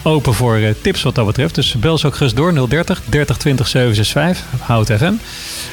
open 0.10 0.34
voor 0.34 0.60
uh, 0.60 0.70
tips 0.82 1.04
wat 1.04 1.16
dat 1.16 1.26
betreft. 1.26 1.56
Dus 1.56 1.74
bel 1.74 1.98
ze 1.98 2.08
ook 2.08 2.16
gerust 2.16 2.36
door 2.36 2.70
030 2.70 3.02
30 3.06 3.38
20 3.38 3.68
765. 3.68 4.46
Houd 4.60 4.92
FM. 4.92 5.14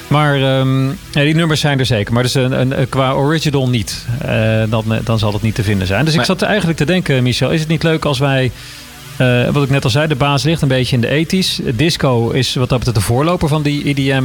Maar 0.08 0.58
um, 0.58 0.98
ja, 1.10 1.22
die 1.22 1.34
nummers 1.34 1.60
zijn 1.60 1.78
er 1.78 1.86
zeker. 1.86 2.12
Maar 2.12 2.22
dus 2.22 2.34
een, 2.34 2.60
een, 2.60 2.80
een, 2.80 2.88
qua 2.88 3.12
original 3.12 3.68
niet. 3.68 4.06
Uh, 4.26 4.62
dan, 4.68 4.84
dan 5.04 5.18
zal 5.18 5.32
het 5.32 5.42
niet 5.42 5.54
te 5.54 5.62
vinden 5.62 5.86
zijn. 5.86 6.04
Dus 6.04 6.14
maar, 6.14 6.20
ik 6.22 6.30
zat 6.30 6.42
eigenlijk 6.42 6.78
te 6.78 6.84
denken, 6.84 7.22
Michel. 7.22 7.50
Is 7.50 7.60
het 7.60 7.68
niet 7.68 7.82
leuk 7.82 8.04
als 8.04 8.18
wij... 8.18 8.50
Uh, 9.20 9.48
wat 9.48 9.62
ik 9.62 9.70
net 9.70 9.84
al 9.84 9.90
zei, 9.90 10.06
de 10.06 10.14
baas 10.14 10.42
ligt 10.42 10.62
een 10.62 10.68
beetje 10.68 10.96
in 10.96 11.00
de 11.00 11.42
80s. 11.44 11.76
Disco 11.76 12.30
is 12.30 12.54
wat 12.54 12.68
dat 12.68 12.78
betreft 12.78 12.98
de 12.98 13.04
voorloper 13.04 13.48
van 13.48 13.62
die 13.62 13.84
EDM 13.84 14.24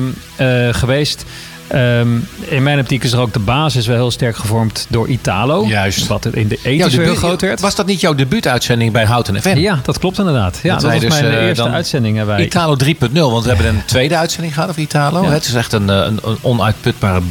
geweest. 0.71 1.25
Um, 1.75 2.27
in 2.39 2.63
mijn 2.63 2.79
optiek 2.79 3.03
is 3.03 3.11
er 3.11 3.19
ook 3.19 3.33
de 3.33 3.39
basis 3.39 3.87
wel 3.87 3.95
heel 3.95 4.11
sterk 4.11 4.35
gevormd 4.35 4.85
door 4.89 5.07
Italo. 5.07 5.65
Juist. 5.67 6.07
Wat 6.07 6.25
in 6.25 6.47
de 6.47 6.59
ethisch 6.63 6.95
heel 6.95 7.15
groot 7.15 7.41
werd. 7.41 7.59
Was 7.59 7.75
dat 7.75 7.85
niet 7.85 8.01
jouw 8.01 8.15
debuutuitzending 8.15 8.91
bij 8.91 9.05
Houten 9.05 9.41
FM? 9.41 9.57
Ja, 9.57 9.79
dat 9.83 9.99
klopt 9.99 10.17
inderdaad. 10.17 10.59
Ja, 10.63 10.73
dat, 10.73 10.81
dat 10.81 10.91
was 10.91 11.01
dus, 11.01 11.09
mijn 11.09 11.33
uh, 11.33 11.47
eerste 11.47 11.69
uitzending. 11.69 12.23
Wij... 12.23 12.45
Italo 12.45 12.75
3.0, 12.83 13.11
want 13.11 13.43
we 13.43 13.49
hebben 13.49 13.67
een 13.67 13.85
tweede 13.85 14.17
uitzending 14.17 14.53
gehad 14.53 14.69
over 14.69 14.81
Italo. 14.81 15.23
Ja. 15.23 15.29
Het 15.29 15.45
is 15.45 15.53
echt 15.53 15.73
een, 15.73 15.87
een, 15.87 16.19
een 16.23 16.37
onuitputbare 16.41 17.21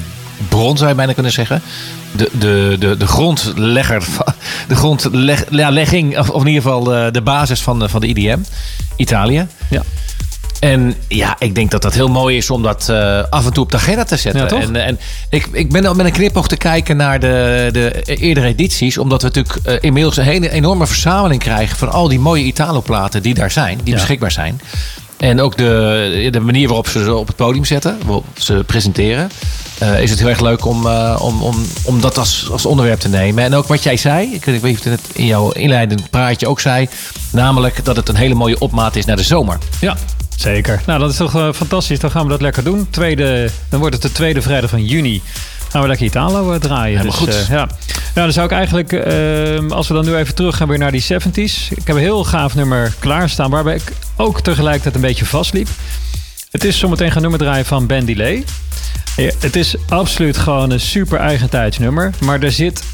bron, 0.48 0.76
zou 0.76 0.88
je 0.88 0.96
bijna 0.96 1.12
kunnen 1.12 1.33
zeggen. 1.33 1.62
De, 2.12 2.29
de, 2.38 2.76
de, 2.79 2.96
de 2.96 3.07
grondlegger, 3.07 4.05
de 4.68 4.74
grondlegging, 4.74 6.18
of, 6.18 6.31
of 6.31 6.40
in 6.40 6.48
ieder 6.48 6.62
geval 6.62 6.85
de, 6.85 7.09
de 7.12 7.22
basis 7.22 7.61
van 7.61 7.79
de, 7.79 7.88
van 7.88 8.00
de 8.00 8.07
IDM, 8.07 8.38
Italië. 8.96 9.46
Ja. 9.68 9.83
En 10.61 10.94
ja, 11.09 11.37
ik 11.38 11.55
denk 11.55 11.70
dat 11.70 11.83
dat 11.83 11.94
heel 11.94 12.09
mooi 12.09 12.37
is 12.37 12.51
om 12.51 12.62
dat 12.62 12.88
uh, 12.90 13.23
af 13.31 13.46
en 13.46 13.53
toe 13.53 13.64
op 13.64 13.70
de 13.70 13.77
agenda 13.77 14.05
te 14.05 14.16
zetten. 14.16 14.59
Ja, 14.59 14.62
en, 14.62 14.77
en 14.77 14.99
ik, 15.31 15.49
ik 15.53 15.70
ben 15.70 15.87
al 15.87 15.94
met 15.94 16.07
een 16.07 16.12
knipoog 16.12 16.49
te 16.49 16.57
kijken 16.57 16.96
naar 16.96 17.20
de, 17.20 17.68
de 17.73 18.03
eerdere 18.05 18.46
edities. 18.46 18.99
Omdat 18.99 19.23
we 19.23 19.29
natuurlijk 19.29 19.66
uh, 19.66 19.75
inmiddels 19.81 20.16
een 20.16 20.25
hele 20.25 20.51
enorme 20.51 20.87
verzameling 20.87 21.42
krijgen 21.42 21.77
van 21.77 21.90
al 21.90 22.09
die 22.09 22.18
mooie 22.18 22.44
Italo-platen 22.44 23.23
die 23.23 23.35
daar 23.35 23.51
zijn, 23.51 23.79
die 23.79 23.92
ja. 23.92 23.99
beschikbaar 23.99 24.33
zijn. 24.33 24.61
En 25.16 25.40
ook 25.40 25.57
de, 25.57 26.29
de 26.31 26.40
manier 26.40 26.66
waarop 26.66 26.88
ze 26.88 27.05
ze 27.05 27.14
op 27.14 27.27
het 27.27 27.37
podium 27.37 27.64
zetten, 27.64 27.99
waarop 28.05 28.25
ze 28.38 28.62
presenteren. 28.66 29.31
Uh, 29.83 30.03
is 30.03 30.11
het 30.11 30.18
heel 30.18 30.29
erg 30.29 30.40
leuk 30.40 30.64
om, 30.64 30.87
uh, 30.87 31.18
om, 31.23 31.42
om, 31.42 31.64
om 31.83 32.01
dat 32.01 32.18
als, 32.18 32.49
als 32.51 32.66
onderwerp 32.66 33.01
te 33.01 33.09
nemen. 33.09 33.44
En 33.44 33.55
ook 33.55 33.66
wat 33.66 33.83
jij 33.83 33.96
zei, 33.96 34.33
ik, 34.33 34.44
weet 34.44 34.62
of 34.62 34.85
je 34.85 34.90
het 34.90 35.01
in 35.12 35.27
jouw 35.27 35.51
inleidend 35.51 36.11
praatje 36.11 36.49
ook 36.49 36.61
zei. 36.61 36.88
Namelijk 37.33 37.85
dat 37.85 37.96
het 37.96 38.09
een 38.09 38.16
hele 38.16 38.35
mooie 38.35 38.59
opmaat 38.59 38.96
is 38.96 39.05
naar 39.05 39.16
de 39.16 39.23
zomer. 39.23 39.59
Ja, 39.81 39.96
Zeker. 40.40 40.83
Nou, 40.87 41.00
dat 41.00 41.11
is 41.11 41.16
toch 41.16 41.37
uh, 41.37 41.53
fantastisch. 41.53 41.98
Dan 41.98 42.11
gaan 42.11 42.22
we 42.24 42.29
dat 42.29 42.40
lekker 42.40 42.64
doen. 42.64 42.87
Tweede, 42.90 43.50
dan 43.68 43.81
wordt 43.81 43.94
het 43.94 44.03
de 44.03 44.12
tweede 44.12 44.42
vrijdag 44.42 44.70
van 44.70 44.85
juni. 44.85 45.22
Gaan 45.68 45.83
we 45.83 45.88
lekker 45.88 46.07
Italo 46.07 46.53
uh, 46.53 46.61
draaien. 46.61 46.98
Helemaal 46.98 47.24
dus, 47.26 47.35
goed. 47.35 47.42
Uh, 47.42 47.48
ja. 47.48 47.68
Nou, 48.14 48.26
dan 48.26 48.33
zou 48.33 48.46
ik 48.46 48.53
eigenlijk, 48.53 48.92
uh, 48.92 49.70
als 49.70 49.88
we 49.88 49.94
dan 49.94 50.05
nu 50.05 50.16
even 50.16 50.35
terug 50.35 50.57
gaan 50.57 50.68
weer 50.68 50.79
naar 50.79 50.92
die 50.92 51.03
70s. 51.03 51.68
Ik 51.70 51.87
heb 51.87 51.96
een 51.96 52.03
heel 52.03 52.24
gaaf 52.24 52.55
nummer 52.55 52.94
klaarstaan. 52.98 53.50
Waarbij 53.50 53.74
ik 53.74 53.92
ook 54.16 54.40
tegelijkertijd 54.40 54.94
een 54.94 55.00
beetje 55.00 55.26
vastliep. 55.26 55.68
Het 56.50 56.64
is 56.64 56.79
zometeen 56.79 57.11
gaan 57.11 57.22
nummer 57.22 57.40
draaien 57.40 57.64
van 57.64 57.87
Ben 57.87 58.05
Delay. 58.05 58.44
Ja, 59.16 59.31
het 59.38 59.57
is 59.57 59.74
absoluut 59.88 60.38
gewoon 60.38 60.70
een 60.70 60.81
super 60.81 61.18
eigentijds 61.18 61.79
nummer. 61.79 62.12
Maar 62.20 62.42
er 62.42 62.53
zit 62.53 62.83
100% 62.83 62.85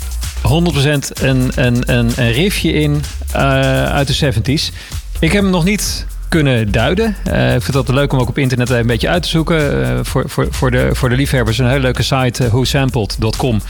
een, 0.43 1.13
een, 1.23 1.53
een, 1.55 2.13
een 2.17 2.33
riffje 2.33 2.73
in 2.73 3.03
uit 3.33 4.19
de 4.19 4.33
70s. 4.33 4.75
Ik 5.19 5.33
heb 5.33 5.43
hem 5.43 5.51
nog 5.51 5.65
niet 5.65 6.07
kunnen 6.29 6.73
duiden. 6.73 7.17
Uh, 7.27 7.55
ik 7.55 7.63
vind 7.63 7.73
dat 7.73 7.89
leuk 7.89 8.13
om 8.13 8.19
ook 8.19 8.29
op 8.29 8.39
internet 8.39 8.71
een 8.71 8.87
beetje 8.87 9.09
uit 9.09 9.23
te 9.23 9.29
zoeken. 9.29 9.81
Uh, 9.81 9.99
voor, 10.03 10.25
voor, 10.27 10.47
voor, 10.51 10.71
de, 10.71 10.91
voor 10.93 11.09
de 11.09 11.17
liefhebbers 11.17 11.59
een 11.59 11.69
hele 11.69 11.81
leuke 11.81 12.03
site, 12.03 12.45
uh, 12.45 12.49
whosampled.com. 12.49 13.61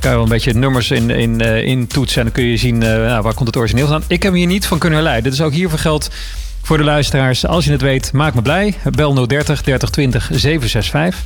Kan 0.00 0.10
je 0.10 0.16
wel 0.16 0.22
een 0.22 0.28
beetje 0.28 0.54
nummers 0.54 0.90
in, 0.90 1.10
in, 1.10 1.40
in 1.40 1.86
toetsen 1.86 2.18
en 2.18 2.24
dan 2.24 2.32
kun 2.32 2.44
je 2.44 2.56
zien 2.56 2.78
nou, 2.78 3.22
waar 3.22 3.34
komt 3.34 3.46
het 3.46 3.56
origineel 3.56 3.86
vandaan. 3.86 4.08
Ik 4.08 4.22
heb 4.22 4.32
hier 4.32 4.46
niet 4.46 4.66
van 4.66 4.78
kunnen 4.78 4.98
herleiden. 4.98 5.30
Dus 5.30 5.40
ook 5.40 5.52
hiervoor 5.52 5.78
geldt 5.78 6.10
voor 6.62 6.76
de 6.76 6.84
luisteraars. 6.84 7.46
Als 7.46 7.64
je 7.64 7.70
het 7.70 7.80
weet, 7.80 8.12
maak 8.12 8.34
me 8.34 8.42
blij. 8.42 8.74
Bel 8.90 9.26
030 9.26 9.62
30 9.62 9.90
20 9.90 10.30
765. 10.32 11.20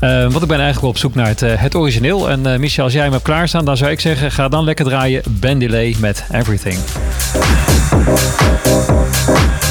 Uh, 0.00 0.22
want 0.22 0.42
ik 0.42 0.48
ben 0.48 0.60
eigenlijk 0.60 0.86
op 0.86 0.98
zoek 0.98 1.14
naar 1.14 1.26
het, 1.26 1.40
het 1.40 1.74
origineel. 1.74 2.30
En 2.30 2.46
uh, 2.46 2.56
Michel, 2.56 2.84
als 2.84 2.92
jij 2.92 3.02
hem 3.02 3.12
hebt 3.12 3.24
klaarstaan, 3.24 3.64
dan 3.64 3.76
zou 3.76 3.90
ik 3.90 4.00
zeggen... 4.00 4.32
ga 4.32 4.48
dan 4.48 4.64
lekker 4.64 4.84
draaien 4.84 5.22
Ben 5.28 5.58
Delay 5.58 5.96
met 5.98 6.24
Everything. 6.32 6.78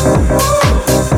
Oh, 0.01 1.08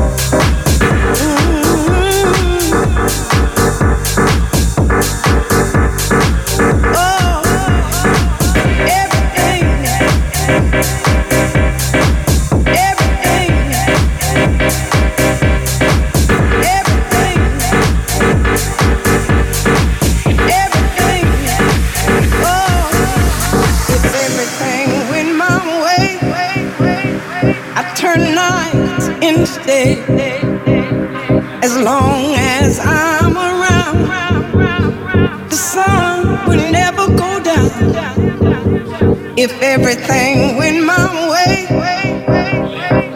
if 39.43 39.59
everything 39.63 40.55
went 40.55 40.85
my 40.85 41.29
way. 41.31 41.65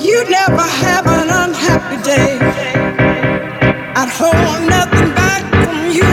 You'd 0.02 0.28
never 0.28 0.66
have 0.86 1.06
an 1.06 1.30
unhappy 1.30 2.02
day. 2.02 2.40
I'd 3.96 4.10
hold 4.10 4.68
nothing 4.68 5.12
back 5.14 5.44
from 5.62 5.78
you. 5.98 6.12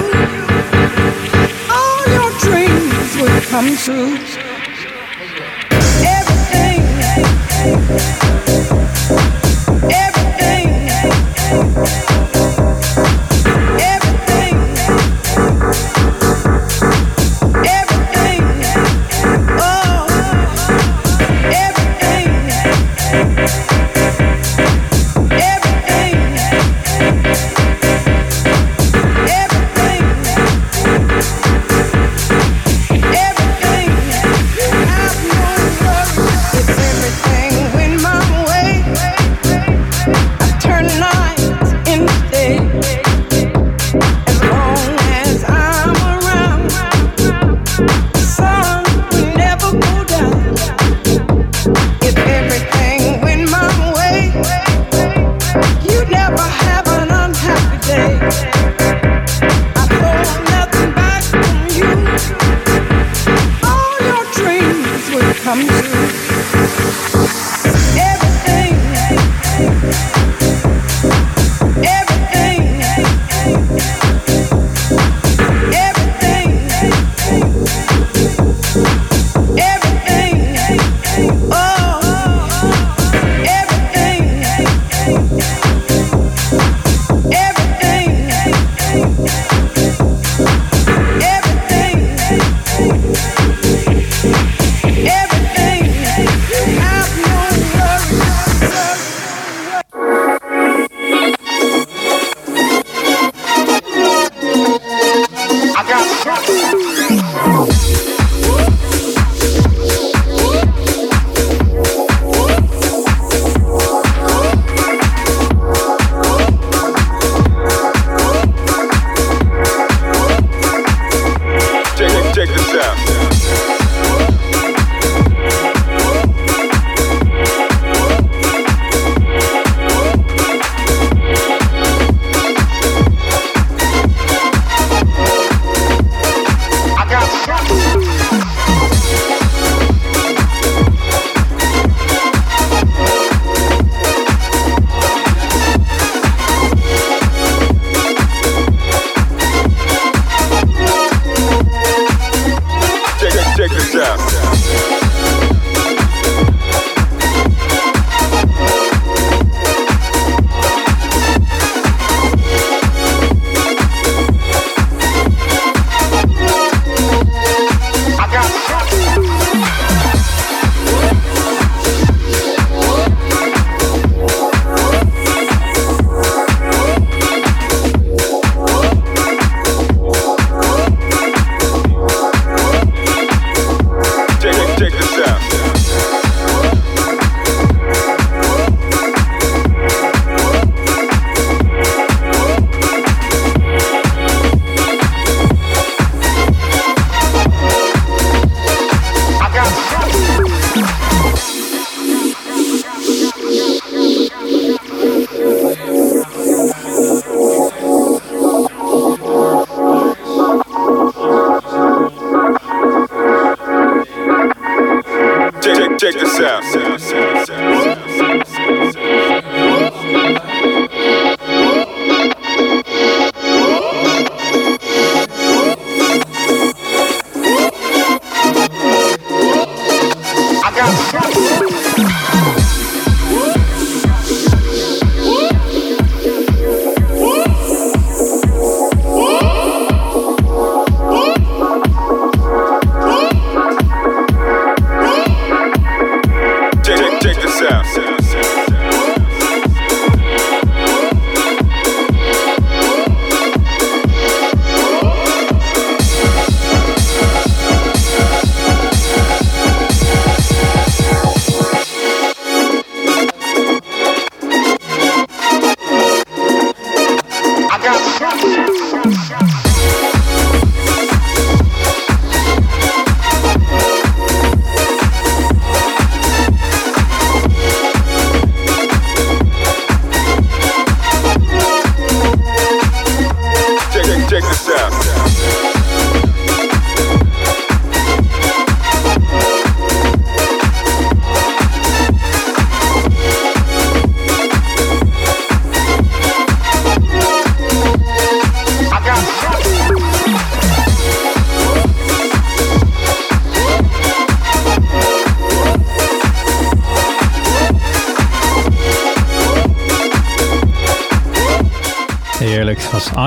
All 1.77 2.03
your 2.17 2.31
dreams 2.45 3.11
would 3.23 3.43
come 3.45 3.75
true. 3.77 4.42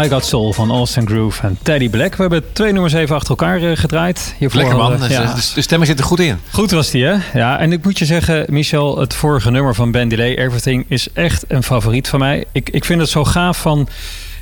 I 0.05 0.09
Got 0.09 0.25
Soul 0.25 0.53
van 0.53 0.71
Austin 0.71 1.07
Groove 1.07 1.41
en 1.41 1.57
Teddy 1.61 1.89
Black. 1.89 2.15
We 2.15 2.21
hebben 2.21 2.43
twee 2.53 2.71
nummers 2.71 2.93
even 2.93 3.15
achter 3.15 3.29
elkaar 3.29 3.61
eh, 3.61 3.77
gedraaid. 3.77 4.35
Hiervoor 4.37 4.59
Lekker 4.59 4.77
man, 4.77 4.91
hadden, 4.91 5.09
ja. 5.09 5.33
de 5.55 5.61
stemmen 5.61 5.87
zitten 5.87 6.05
goed 6.05 6.19
in. 6.19 6.39
Goed 6.51 6.71
was 6.71 6.91
die 6.91 7.05
hè? 7.05 7.15
Ja, 7.33 7.59
en 7.59 7.71
ik 7.71 7.83
moet 7.83 7.99
je 7.99 8.05
zeggen, 8.05 8.45
Michel, 8.49 8.99
het 8.99 9.13
vorige 9.13 9.51
nummer 9.51 9.75
van 9.75 9.91
Ben 9.91 10.07
Delay, 10.07 10.37
Everything, 10.37 10.85
is 10.87 11.07
echt 11.13 11.45
een 11.47 11.63
favoriet 11.63 12.07
van 12.07 12.19
mij. 12.19 12.45
Ik, 12.51 12.69
ik 12.69 12.85
vind 12.85 12.99
het 13.01 13.09
zo 13.09 13.23
gaaf 13.23 13.57
van 13.57 13.87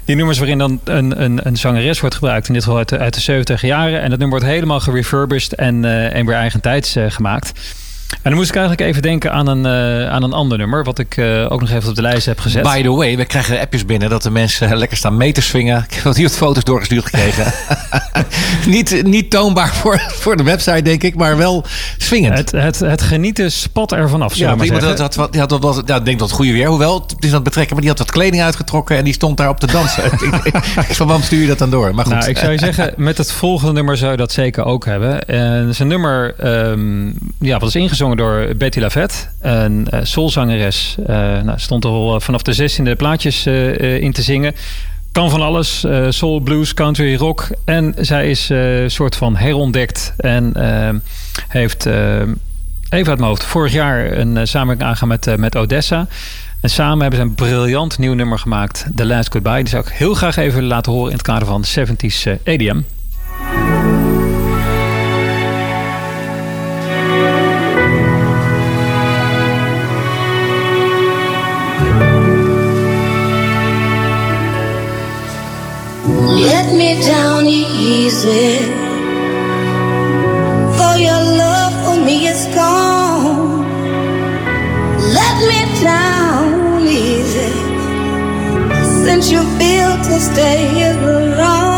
die 0.06 0.16
nummers 0.16 0.38
waarin 0.38 0.58
dan 0.58 0.80
een, 0.84 1.22
een, 1.24 1.40
een 1.48 1.58
zangeres 1.58 2.00
wordt 2.00 2.16
gebruikt. 2.16 2.48
In 2.48 2.54
dit 2.54 2.64
geval 2.64 2.78
uit 2.78 2.90
de, 2.90 2.98
uit 2.98 3.14
de 3.14 3.22
70 3.22 3.62
jaren. 3.62 4.02
En 4.02 4.10
dat 4.10 4.20
nummer 4.20 4.40
wordt 4.40 4.54
helemaal 4.54 4.80
gerefurbished 4.80 5.56
en, 5.56 5.84
uh, 5.84 6.16
en 6.16 6.26
weer 6.26 6.36
eigentijds 6.36 6.98
uh, 6.98 7.06
gemaakt. 7.08 7.52
En 8.24 8.30
dan 8.30 8.40
moest 8.40 8.50
ik 8.50 8.56
eigenlijk 8.56 8.90
even 8.90 9.02
denken 9.02 9.32
aan 9.32 9.48
een, 9.48 9.66
uh, 9.66 10.10
aan 10.10 10.24
een 10.24 10.34
ander 10.34 10.58
nummer. 10.58 10.84
Wat 10.84 11.00
ik 11.00 11.18
uh, 11.18 11.52
ook 11.52 11.60
nog 11.60 11.70
even 11.70 11.90
op 11.90 11.96
de 11.96 12.02
lijst 12.02 12.26
heb 12.26 12.40
gezet. 12.40 12.64
By 12.64 12.82
the 12.82 12.92
way, 12.92 13.18
we 13.18 13.26
krijgen 13.26 13.60
appjes 13.60 13.86
binnen 13.86 14.10
dat 14.10 14.24
de 14.24 14.30
mensen 14.30 14.78
lekker 14.78 14.98
staan 14.98 15.18
mee 15.18 15.32
te 15.32 15.42
swingen. 15.42 15.86
Ik 15.88 15.94
heb 15.94 16.04
wat 16.04 16.16
hier 16.16 16.28
wat 16.28 16.38
foto's 16.38 16.64
doorgestuurd 16.64 17.04
gekregen. 17.04 17.54
niet, 18.76 19.04
niet 19.06 19.30
toonbaar 19.30 19.74
voor, 19.76 20.02
voor 20.08 20.38
de 20.38 20.44
website, 20.44 20.82
denk 20.82 21.04
ik, 21.04 21.16
maar 21.16 21.38
wel 21.38 21.66
swingend. 21.98 22.38
Het, 22.38 22.52
het, 22.52 22.80
het 22.80 23.02
genieten 23.02 23.52
spat 23.52 23.92
er 23.92 24.10
vanaf. 24.10 24.36
Ja, 24.36 24.56
maar 24.56 24.66
iemand 24.66 24.84
had, 24.84 25.16
had, 25.16 25.32
die 25.32 25.42
had 25.42 25.52
wat, 25.52 25.84
ja, 25.86 25.96
ik 25.96 26.06
denk 26.06 26.20
dat 26.20 26.28
het 26.28 26.38
goede 26.38 26.52
weer. 26.52 26.68
Hoewel, 26.68 27.02
het 27.02 27.16
is 27.20 27.28
aan 27.28 27.34
het 27.34 27.44
betrekken, 27.44 27.74
maar 27.74 27.82
die 27.82 27.92
had 27.92 28.00
wat 28.00 28.12
kleding 28.12 28.44
uitgetrokken 28.44 28.98
en 28.98 29.04
die 29.04 29.14
stond 29.14 29.38
daar 29.38 29.50
op 29.50 29.60
te 29.60 29.68
dansen. 29.68 30.04
ik, 30.44 30.96
van 30.96 31.08
waarom 31.08 31.26
stuur 31.26 31.42
je 31.42 31.48
dat 31.48 31.58
dan 31.58 31.70
door? 31.70 31.96
Maar 31.96 32.06
goed. 32.06 32.14
Nou, 32.14 32.30
ik 32.30 32.38
zou 32.38 32.52
je 32.52 32.60
zeggen, 32.60 32.94
met 32.98 33.18
het 33.18 33.32
volgende 33.32 33.74
nummer 33.74 33.98
zou 33.98 34.12
je 34.12 34.18
dat 34.18 34.32
zeker 34.32 34.66
ook 34.66 34.86
hebben. 34.86 35.26
En 35.26 35.74
een 35.78 35.88
nummer 35.88 36.36
um, 36.70 37.18
ja, 37.40 37.60
wat 37.60 37.70
is 37.70 37.76
ingezongen 37.76 38.13
door 38.16 38.56
Betty 38.58 38.80
Lavette, 38.80 39.16
een 39.42 39.88
uh, 39.94 40.00
soulzangeres. 40.04 40.96
Uh, 41.00 41.08
nou, 41.42 41.60
stond 41.60 41.84
er 41.84 41.90
al 41.90 42.20
vanaf 42.20 42.42
de 42.42 42.72
16e 42.72 42.98
plaatjes 42.98 43.46
in 43.78 44.12
te 44.12 44.22
zingen. 44.22 44.54
Kan 45.12 45.30
van 45.30 45.42
alles, 45.42 45.86
soul, 46.10 46.40
blues, 46.40 46.74
country, 46.74 47.16
rock. 47.16 47.48
En 47.66 47.94
zij 47.98 48.30
is 48.30 48.50
een 48.50 48.92
soort 48.92 49.16
van 49.16 49.36
herontdekt 49.36 50.14
en 50.18 50.54
heeft, 51.48 51.86
even 51.86 52.38
uit 52.90 53.06
mijn 53.06 53.22
hoofd, 53.22 53.44
vorig 53.44 53.74
jaar 53.74 54.12
een 54.12 54.48
samenwerking 54.48 54.90
aangegaan 54.90 55.08
met, 55.08 55.38
met 55.38 55.56
Odessa. 55.56 56.08
En 56.62 56.70
samen 56.70 57.02
hebben 57.02 57.20
ze 57.20 57.26
een 57.26 57.36
briljant 57.36 57.98
nieuw 57.98 58.14
nummer 58.14 58.40
gemaakt, 58.40 58.86
The 58.96 59.06
Last 59.06 59.32
Goodbye. 59.32 59.60
Die 59.60 59.68
zou 59.68 59.84
ik 59.84 59.92
heel 59.92 60.14
graag 60.14 60.36
even 60.36 60.64
laten 60.64 60.92
horen 60.92 61.10
in 61.10 61.18
het 61.18 61.26
kader 61.26 61.48
van 61.48 61.64
70s 61.80 62.44
EDM. 62.44 62.82
For 78.14 78.30
your 80.98 81.24
love 81.42 81.74
for 81.84 81.98
me 82.06 82.28
is 82.28 82.46
gone. 82.54 83.66
Let 85.18 85.36
me 85.50 85.82
down 85.82 86.82
easy. 86.82 87.52
Since 89.04 89.32
you 89.32 89.42
feel 89.58 89.98
to 89.98 90.20
stay 90.20 90.68
here, 90.76 91.00
alone, 91.00 91.73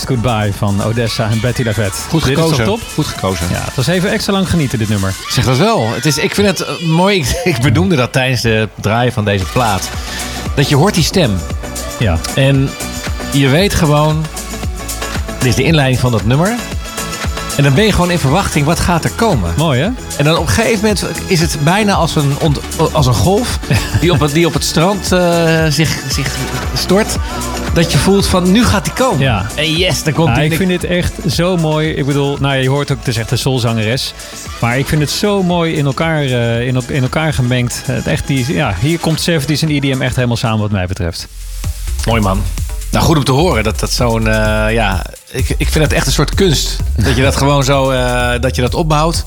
Last 0.00 0.20
Goodbye 0.20 0.52
van 0.52 0.82
Odessa 0.82 1.30
en 1.30 1.40
Betty 1.40 1.62
Lavette. 1.62 1.96
Goed 2.08 2.24
Dit 2.24 2.38
is 2.38 2.42
gekozen. 2.42 2.64
top? 2.64 2.80
Goed 2.94 3.06
gekozen. 3.06 3.46
Ja, 3.50 3.64
het 3.64 3.74
was 3.74 3.86
even 3.86 4.10
extra 4.10 4.32
lang 4.32 4.50
genieten, 4.50 4.78
dit 4.78 4.88
nummer. 4.88 5.14
Zeg 5.28 5.44
dat 5.44 5.56
wel. 5.56 5.90
Het 5.90 6.06
is, 6.06 6.18
ik 6.18 6.34
vind 6.34 6.46
het 6.46 6.60
eh, 6.60 6.86
mooi. 6.86 7.18
Ik, 7.20 7.40
ik 7.44 7.62
benoemde 7.62 7.96
dat 7.96 8.12
tijdens 8.12 8.42
het 8.42 8.68
draaien 8.80 9.12
van 9.12 9.24
deze 9.24 9.44
plaat. 9.44 9.88
Dat 10.54 10.68
je 10.68 10.76
hoort 10.76 10.94
die 10.94 11.04
stem. 11.04 11.38
Ja. 11.98 12.18
En 12.34 12.70
je 13.32 13.48
weet 13.48 13.74
gewoon... 13.74 14.24
Dit 15.38 15.48
is 15.48 15.54
de 15.54 15.62
inleiding 15.62 16.00
van 16.00 16.10
dat 16.12 16.24
nummer. 16.24 16.54
En 17.60 17.66
dan 17.66 17.74
ben 17.74 17.84
je 17.84 17.92
gewoon 17.92 18.10
in 18.10 18.18
verwachting. 18.18 18.66
Wat 18.66 18.80
gaat 18.80 19.04
er 19.04 19.10
komen? 19.10 19.54
Mooi, 19.56 19.80
hè? 19.80 19.88
En 20.16 20.24
dan 20.24 20.36
op 20.36 20.46
een 20.46 20.52
gegeven 20.52 20.74
moment 20.80 21.04
is 21.26 21.40
het 21.40 21.56
bijna 21.64 21.92
als 21.92 22.16
een, 22.16 22.32
ont- 22.40 22.60
als 22.92 23.06
een 23.06 23.14
golf 23.14 23.58
die 24.00 24.12
op 24.12 24.20
het, 24.20 24.32
die 24.32 24.46
op 24.46 24.52
het 24.52 24.64
strand 24.64 25.12
eh, 25.12 25.64
zich, 25.68 26.02
zich 26.10 26.36
stort. 26.74 27.16
Dat 27.74 27.92
je 27.92 27.98
voelt 27.98 28.26
van 28.26 28.52
nu 28.52 28.64
gaat 28.64 28.84
die 28.84 28.92
komen. 28.92 29.20
Ja. 29.20 29.46
En 29.54 29.76
yes, 29.76 30.02
dan 30.02 30.12
komt 30.12 30.28
Ja, 30.28 30.34
die. 30.34 30.44
ik 30.50 30.56
vind 30.56 30.68
dit 30.68 30.84
echt 30.84 31.12
zo 31.28 31.56
mooi. 31.56 31.88
Ik 31.90 32.06
bedoel, 32.06 32.36
nou 32.40 32.54
ja, 32.54 32.60
je 32.60 32.68
hoort 32.68 32.90
ook, 32.92 32.98
het 32.98 33.08
is 33.08 33.16
echt 33.16 33.30
een 33.30 33.38
soulzangeres. 33.38 34.14
Maar 34.60 34.78
ik 34.78 34.86
vind 34.86 35.00
het 35.00 35.10
zo 35.10 35.42
mooi 35.42 35.74
in 35.74 35.84
elkaar, 35.86 36.22
eh, 36.22 36.66
in, 36.66 36.82
in 36.88 37.02
elkaar 37.02 37.32
gemengd. 37.32 37.82
Het 37.84 38.06
echt 38.06 38.26
die, 38.26 38.52
ja, 38.52 38.74
hier 38.80 38.98
komt 38.98 39.30
70s 39.30 39.60
en 39.60 39.68
EDM 39.68 40.00
echt 40.02 40.14
helemaal 40.16 40.36
samen 40.36 40.58
wat 40.60 40.70
mij 40.70 40.86
betreft. 40.86 41.26
Mooi 42.06 42.20
man. 42.20 42.42
Nou, 42.92 43.04
goed 43.04 43.16
om 43.16 43.24
te 43.24 43.32
horen 43.32 43.64
dat 43.64 43.80
dat 43.80 43.90
zo'n, 43.92 44.26
eh, 44.28 44.72
ja, 44.74 45.06
ik, 45.30 45.48
ik 45.58 45.68
vind 45.68 45.84
het 45.84 45.92
echt 45.92 46.06
een 46.06 46.12
soort 46.12 46.34
kunst. 46.34 46.76
Dat 47.06 47.16
je 47.16 47.22
dat 47.22 47.36
gewoon 47.36 47.64
zo, 47.64 47.90
eh, 47.90 48.30
dat 48.40 48.56
je 48.56 48.62
dat 48.62 48.74
opbouwt. 48.74 49.24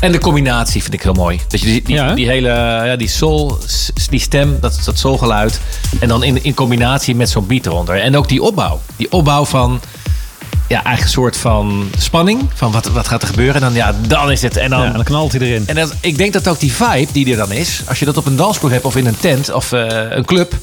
En 0.00 0.12
de 0.12 0.18
combinatie 0.18 0.82
vind 0.82 0.94
ik 0.94 1.02
heel 1.02 1.12
mooi. 1.12 1.40
Dat 1.48 1.60
je 1.60 1.66
die, 1.66 1.82
die, 1.82 1.94
Ja, 1.94 2.08
hè? 2.08 2.14
die 2.14 2.26
hele, 2.28 2.48
ja, 2.84 2.96
die 2.96 3.08
soul, 3.08 3.58
die 4.10 4.20
stem, 4.20 4.58
dat, 4.60 4.80
dat 4.84 4.98
soulgeluid. 4.98 5.60
En 6.00 6.08
dan 6.08 6.22
in, 6.24 6.44
in 6.44 6.54
combinatie 6.54 7.14
met 7.16 7.30
zo'n 7.30 7.46
beat 7.46 7.66
eronder. 7.66 8.00
En 8.00 8.16
ook 8.16 8.28
die 8.28 8.42
opbouw. 8.42 8.80
Die 8.96 9.12
opbouw 9.12 9.44
van, 9.44 9.80
ja, 10.68 10.74
eigenlijk 10.74 11.02
een 11.02 11.08
soort 11.08 11.36
van 11.36 11.90
spanning. 11.98 12.48
Van 12.54 12.72
wat, 12.72 12.86
wat 12.86 13.08
gaat 13.08 13.22
er 13.22 13.28
gebeuren? 13.28 13.54
En 13.54 13.60
dan, 13.60 13.72
ja, 13.74 13.94
dan 14.08 14.30
is 14.30 14.42
het. 14.42 14.56
En 14.56 14.70
dan, 14.70 14.80
Ja, 14.80 14.86
en 14.86 14.92
dan 14.92 15.04
knalt 15.04 15.32
hij 15.32 15.40
erin. 15.40 15.66
en 15.66 15.74
dat, 15.74 15.94
ik 16.00 16.16
denk 16.18 16.32
dat 16.32 16.48
ook 16.48 16.60
die 16.60 16.72
vibe 16.72 17.12
die 17.12 17.30
er 17.30 17.36
dan 17.36 17.52
is, 17.52 17.82
als 17.88 17.98
je 17.98 18.04
dat 18.04 18.16
op 18.16 18.26
een 18.26 18.36
dansvloer 18.36 18.70
hebt 18.70 18.84
of 18.84 18.96
in 18.96 19.06
een 19.06 19.18
tent 19.20 19.52
of 19.52 19.72
eh, 19.72 19.86
een 20.10 20.24
club. 20.24 20.54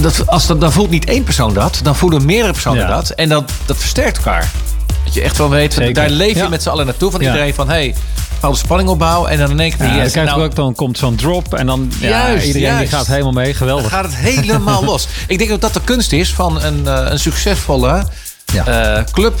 Dat, 0.00 0.26
als 0.26 0.46
dat, 0.46 0.60
dan 0.60 0.72
voelt 0.72 0.90
niet 0.90 1.04
één 1.04 1.24
persoon 1.24 1.54
dat, 1.54 1.80
dan 1.82 1.96
voelen 1.96 2.24
meerdere 2.24 2.52
personen 2.52 2.80
Ja. 2.82 2.88
dat. 2.88 3.10
En 3.10 3.28
dat, 3.28 3.52
dat 3.66 3.76
versterkt 3.76 4.16
elkaar. 4.16 4.50
Dat 5.04 5.14
je 5.14 5.20
echt 5.22 5.38
wel 5.38 5.50
weet, 5.50 5.94
daar 5.94 6.10
leef 6.10 6.32
je 6.32 6.38
Ja. 6.38 6.48
met 6.48 6.62
z'n 6.62 6.68
allen 6.68 6.86
naartoe. 6.86 7.10
Van 7.10 7.20
iedereen 7.20 7.54
van, 7.54 7.68
hey, 7.68 7.94
bepaalde 8.34 8.56
spanning 8.56 8.88
opbouwen. 8.88 9.30
En 9.30 9.38
dan 9.38 9.50
in 9.50 9.60
één 9.60 9.76
keer, 9.76 9.86
Ja, 9.86 9.94
yes, 9.96 10.12
dan, 10.12 10.24
nou, 10.24 10.42
ook, 10.42 10.54
dan 10.54 10.74
komt 10.74 10.98
zo'n 10.98 11.14
drop 11.16 11.54
en 11.54 11.66
dan 11.66 11.92
ja, 12.00 12.08
Juist, 12.08 12.46
iedereen 12.46 12.78
die 12.78 12.86
gaat 12.86 13.06
helemaal 13.06 13.32
mee. 13.32 13.44
dan 13.46 13.54
Geweldig. 13.54 13.88
gaat 13.90 14.04
het 14.04 14.16
helemaal 14.16 14.84
los. 14.92 15.08
Ik 15.26 15.38
denk 15.38 15.50
dat 15.50 15.60
dat 15.60 15.74
de 15.74 15.80
kunst 15.84 16.12
is 16.12 16.32
van 16.34 16.62
een, 16.62 16.86
eh, 16.86 17.06
een 17.10 17.18
succesvolle 17.18 18.02
Ja. 18.52 18.66
eh, 18.96 19.04
club, 19.12 19.38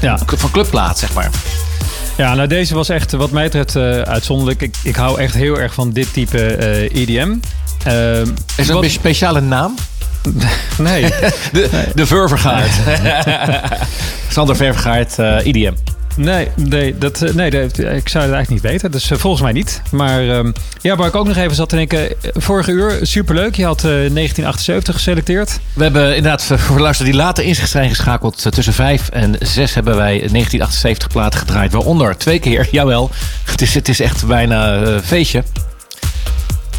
Ja. 0.00 0.18
van 0.36 0.50
clubplaat, 0.50 0.98
zeg 0.98 1.12
maar. 1.12 1.30
Ja, 2.16 2.34
nou 2.34 2.48
deze 2.48 2.74
was 2.74 2.88
echt 2.88 3.12
wat 3.12 3.30
mij 3.30 3.44
betreft 3.44 3.76
eh, 3.76 4.00
uitzonderlijk. 4.00 4.62
Ik, 4.62 4.76
ik 4.82 4.96
hou 4.96 5.20
echt 5.20 5.34
heel 5.34 5.58
erg 5.58 5.74
van 5.74 5.90
dit 5.90 6.12
type 6.12 6.56
EDM. 6.92 7.34
Ehm, 7.84 8.26
Is 8.56 8.68
wat- 8.68 8.82
een 8.84 8.90
speciale 8.90 9.40
naam? 9.40 9.74
Nee. 10.78 11.02
De, 11.52 11.68
de 11.94 12.06
Ververgaard. 12.06 12.70
Sander 14.28 14.56
Ververgaard, 14.56 15.18
eh 15.18 15.46
IDM. 15.46 15.72
Nee, 16.16 16.48
nee, 16.56 16.98
dat, 16.98 17.22
eh, 17.22 17.34
nee 17.34 17.50
dat, 17.50 17.78
ik 17.78 18.08
zou 18.08 18.24
het 18.24 18.32
eigenlijk 18.34 18.48
niet 18.48 18.60
weten. 18.60 18.90
Dus 18.90 19.10
eh, 19.10 19.18
volgens 19.18 19.42
mij 19.42 19.52
niet. 19.52 19.82
Maar 19.90 20.28
ehm, 20.28 20.52
ja, 20.80 20.96
waar 20.96 21.06
ik 21.08 21.14
ook 21.14 21.26
nog 21.26 21.36
even 21.36 21.54
zat 21.54 21.68
te 21.68 21.76
denken. 21.76 22.08
eh, 22.10 22.14
Vorige 22.34 22.70
uur, 22.70 22.98
superleuk. 23.02 23.54
Je 23.54 23.64
had 23.64 23.76
eh, 23.78 23.82
1978 23.90 24.94
geselecteerd. 24.94 25.58
We 25.72 25.82
hebben 25.82 26.16
inderdaad 26.16 26.50
eh, 26.50 26.58
voor 26.58 26.76
de 26.76 26.82
luisteraars 26.82 27.12
die 27.14 27.22
later 27.22 27.44
in 27.44 27.54
zich 27.54 27.68
zijn 27.68 27.88
geschakeld. 27.88 28.44
eh, 28.46 28.52
Tussen 28.52 28.72
5 28.72 29.08
en 29.08 29.34
6 29.40 29.74
hebben 29.74 29.96
wij 29.96 30.10
1978 30.18 31.08
platen 31.08 31.38
gedraaid. 31.38 31.72
Waaronder 31.72 32.16
twee 32.16 32.38
keer, 32.38 32.68
jawel. 32.70 33.10
Het 33.44 33.62
is, 33.62 33.74
het 33.74 33.88
is 33.88 34.00
echt 34.00 34.26
bijna 34.26 34.72
een 34.74 35.02
feestje. 35.02 35.42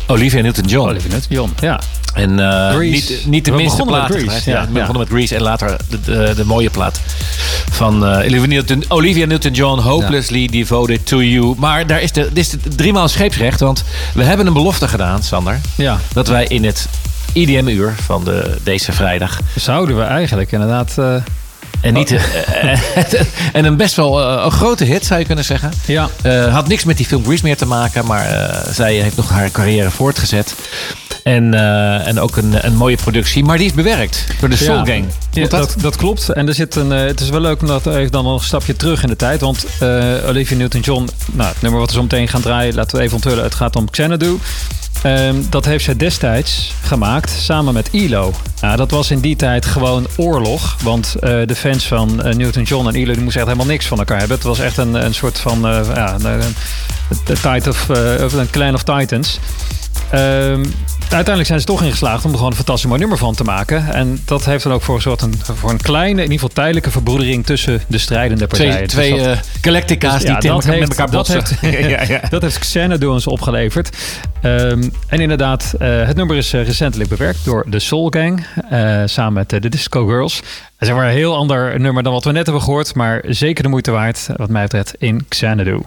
Olivia 0.07 0.41
Newton-John. 0.41 0.89
Olivia 0.89 1.09
Newton-John, 1.11 1.53
ja. 1.61 1.79
En 2.13 2.37
Grease. 2.39 2.79
niet, 2.89 3.25
niet 3.25 3.45
de 3.45 3.51
We 3.51 3.57
minste 3.57 3.83
plaat. 3.83 4.13
Ja, 4.21 4.31
ja. 4.45 4.65
we 4.67 4.71
begonnen 4.71 4.97
met 4.97 5.07
Grease 5.07 5.35
en 5.35 5.41
later 5.41 5.77
de, 5.89 5.99
de, 6.01 6.33
de 6.35 6.45
mooie 6.45 6.69
plaat 6.69 6.99
van 7.71 8.03
Olivia 8.05 8.45
Newton- 8.45 8.83
Olivia 8.87 9.25
Newton-John, 9.25 9.79
Hopelessly 9.79 10.47
Devoted 10.47 11.05
to 11.05 11.21
You. 11.21 11.53
Maar 11.57 11.87
daar 11.87 12.01
is 12.01 12.11
de, 12.11 12.21
dit 12.33 12.37
is 12.37 12.49
de 12.49 12.75
driemaal 12.75 13.07
scheepsrecht, 13.07 13.59
want 13.59 13.83
we 14.13 14.23
hebben 14.23 14.47
een 14.47 14.53
belofte 14.53 14.87
gedaan, 14.87 15.23
Sander. 15.23 15.59
Ja, 15.75 15.99
Dat 16.13 16.27
wij 16.27 16.45
in 16.47 16.63
het 16.65 16.87
IDM-uur 17.33 17.93
van 18.03 18.23
de, 18.23 18.57
deze 18.63 18.91
vrijdag 18.91 19.39
zouden 19.55 19.97
we 19.97 20.03
eigenlijk 20.03 20.51
inderdaad... 20.51 20.93
eh, 20.97 21.15
en, 21.81 21.93
niet, 21.93 22.11
eh, 22.11 23.19
en 23.57 23.65
een 23.65 23.77
best 23.77 23.95
wel 23.95 24.21
eh, 24.21 24.43
een 24.43 24.51
grote 24.51 24.83
hit, 24.83 25.05
zou 25.05 25.19
je 25.19 25.25
kunnen 25.25 25.45
zeggen. 25.45 25.71
ja, 25.85 26.09
Eh, 26.21 26.53
had 26.53 26.67
niks 26.67 26.83
met 26.83 26.97
die 26.97 27.05
film 27.05 27.23
Grease 27.23 27.43
meer 27.43 27.57
te 27.57 27.65
maken, 27.65 28.05
maar 28.05 28.53
zij 28.71 28.95
heeft 28.95 29.15
nog 29.15 29.29
haar 29.29 29.51
carrière 29.51 29.91
voortgezet. 29.91 30.55
En, 31.23 31.53
en 32.05 32.19
ook 32.19 32.37
een, 32.37 32.65
een 32.65 32.75
mooie 32.75 32.95
productie, 32.95 33.43
maar 33.43 33.57
die 33.57 33.65
is 33.65 33.73
bewerkt 33.73 34.25
door 34.39 34.49
de 34.49 34.55
Soul 34.55 34.77
Ja. 34.77 34.85
Gang. 34.85 35.05
Ja, 35.31 35.47
dat? 35.47 35.75
dat? 35.81 35.95
Klopt. 35.95 36.29
En 36.29 36.47
er 36.47 36.53
zit 36.53 36.75
een, 36.75 36.89
het 36.89 37.19
is 37.19 37.29
wel 37.29 37.39
leuk 37.39 37.61
omdat 37.61 37.87
even 37.87 38.11
dan 38.11 38.23
nog 38.23 38.39
een 38.39 38.45
stapje 38.45 38.75
terug 38.75 39.03
in 39.03 39.09
de 39.09 39.15
tijd. 39.15 39.41
Want 39.41 39.65
Olivia 40.27 40.57
Newton-John, 40.57 41.09
nou, 41.31 41.49
het 41.49 41.61
nummer 41.61 41.79
wat 41.79 41.89
we 41.89 41.95
zo 41.95 42.01
meteen 42.01 42.27
gaan 42.27 42.41
draaien, 42.41 42.75
laten 42.75 42.97
we 42.97 43.03
even 43.03 43.15
onthullen. 43.15 43.43
Het 43.43 43.55
gaat 43.55 43.75
om 43.75 43.89
Xanadu. 43.89 44.39
Ehm, 45.05 45.35
dat 45.49 45.65
heeft 45.65 45.83
zij 45.83 45.95
destijds 45.95 46.73
gemaakt 46.81 47.29
samen 47.29 47.73
met 47.73 47.89
ELO. 47.91 48.33
Nou, 48.61 48.77
dat 48.77 48.91
was 48.91 49.11
in 49.11 49.19
die 49.19 49.35
tijd 49.35 49.65
gewoon 49.65 50.07
oorlog. 50.17 50.77
Want 50.83 51.15
eh, 51.15 51.39
de 51.45 51.55
fans 51.55 51.87
van 51.87 52.23
eh, 52.23 52.33
Newton-John 52.33 52.87
en 52.87 52.93
ELO 52.93 53.13
die 53.13 53.21
moesten 53.21 53.41
echt 53.41 53.49
helemaal 53.49 53.71
niks 53.71 53.85
van 53.85 53.97
elkaar 53.97 54.19
hebben. 54.19 54.37
Het 54.37 54.45
was 54.45 54.59
echt 54.59 54.77
een, 54.77 54.93
een 54.93 55.13
soort 55.13 55.39
van 55.39 55.67
eh, 55.67 55.89
ja, 55.95 56.17
of, 57.67 57.89
of 58.23 58.33
een 58.33 58.49
Clan 58.49 58.73
of 58.73 58.83
Titans. 58.83 59.39
Ehm, 60.11 60.63
uiteindelijk 60.99 61.45
zijn 61.47 61.59
ze 61.59 61.65
toch 61.65 61.81
ingeslaagd 61.83 62.23
om 62.25 62.29
er 62.31 62.35
gewoon 62.35 62.51
een 62.51 62.57
fantastisch 62.57 62.85
mooi 62.87 62.99
nummer 62.99 63.17
van 63.17 63.35
te 63.35 63.43
maken. 63.43 63.93
En 63.93 64.21
dat 64.25 64.45
heeft 64.45 64.63
dan 64.63 64.73
ook 64.73 64.81
voor, 64.81 64.95
gezorgd 64.95 65.21
een, 65.21 65.33
voor 65.55 65.69
een 65.69 65.81
kleine, 65.81 66.09
in 66.17 66.31
ieder 66.31 66.33
geval 66.33 66.49
tijdelijke 66.55 66.91
verbroedering 66.91 67.45
tussen 67.45 67.81
de 67.87 67.97
strijdende 67.97 68.47
partijen. 68.47 68.71
Twee, 68.87 69.09
Dus 69.09 69.19
twee 69.19 69.27
dat- 69.27 69.37
eh, 69.37 69.43
Galactica's 69.61 70.11
dus 70.13 70.21
die 70.21 70.31
ja, 70.31 70.37
tegen 70.37 70.55
dat 70.55 70.65
elkaar- 70.65 70.77
heeft, 70.79 70.87
met 70.89 70.97
elkaar 70.99 71.11
dat 71.13 71.27
botsen. 71.27 71.57
heeft, 71.69 71.89
ja, 72.09 72.15
ja. 72.21 72.29
dat 72.29 72.41
heeft 72.41 72.59
Xanadu 72.59 73.05
ons 73.05 73.27
opgeleverd. 73.27 73.97
Ehm, 74.41 74.83
en 75.07 75.19
inderdaad, 75.19 75.73
eh, 75.79 76.05
het 76.05 76.15
nummer 76.15 76.35
is 76.37 76.53
eh, 76.53 76.65
recentelijk 76.65 77.09
bewerkt 77.09 77.45
door 77.45 77.65
de 77.69 77.79
Soul 77.79 78.09
Gang. 78.09 78.45
samen 79.05 79.33
met 79.33 79.49
de 79.49 79.69
Disco 79.69 80.05
Girls. 80.05 80.35
Dat 80.77 80.89
is 80.89 80.95
een 80.95 81.03
heel 81.09 81.35
ander 81.35 81.79
nummer 81.79 82.03
dan 82.03 82.13
wat 82.13 82.23
we 82.23 82.31
net 82.31 82.45
hebben 82.45 82.63
gehoord. 82.63 82.95
Maar 82.95 83.23
zeker 83.27 83.63
de 83.63 83.69
moeite 83.69 83.91
waard, 83.91 84.27
wat 84.35 84.49
mij 84.49 84.61
betreft, 84.61 84.93
in 84.97 85.25
Xanadu. 85.27 85.81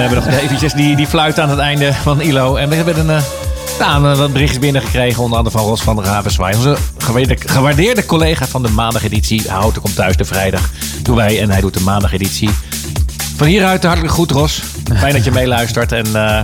Hebben 0.00 0.24
nog 0.24 0.40
eventjes 0.40 0.72
die, 0.72 0.96
die 0.96 1.06
fluit 1.06 1.38
aan 1.40 1.50
het 1.50 1.58
einde 1.58 1.92
van 1.92 2.20
ILO. 2.20 2.56
En 2.56 2.68
we 2.68 2.74
hebben 2.74 2.98
een, 2.98 3.10
eh, 3.10 3.22
nou, 3.78 4.16
wat 4.16 4.32
berichtjes 4.32 4.58
binnengekregen. 4.58 5.22
Onder 5.22 5.38
andere 5.38 5.58
van 5.58 5.66
Ros 5.66 5.82
van 5.82 5.96
der 5.96 6.04
Ravenswaai. 6.04 6.56
Onze 6.56 6.76
gewaardeerde, 6.98 7.48
gewaardeerde 7.48 8.06
collega 8.06 8.46
van 8.46 8.62
de 8.62 8.68
maandageditie. 8.68 9.42
Houten 9.48 9.82
komt 9.82 9.94
thuis 9.94 10.16
de 10.16 10.24
vrijdag. 10.24 10.70
Doen 11.02 11.16
wij 11.16 11.40
en 11.40 11.50
hij 11.50 11.60
doet 11.60 11.74
de 11.74 11.80
maandageditie. 11.80 12.50
Van 13.36 13.46
hieruit 13.46 13.84
hartelijk 13.84 14.14
goed, 14.14 14.30
Ros. 14.30 14.62
Fijn 14.96 15.12
dat 15.12 15.24
je 15.24 15.30
meeluistert. 15.30 15.92
En 15.92 16.06
eh, 16.14 16.40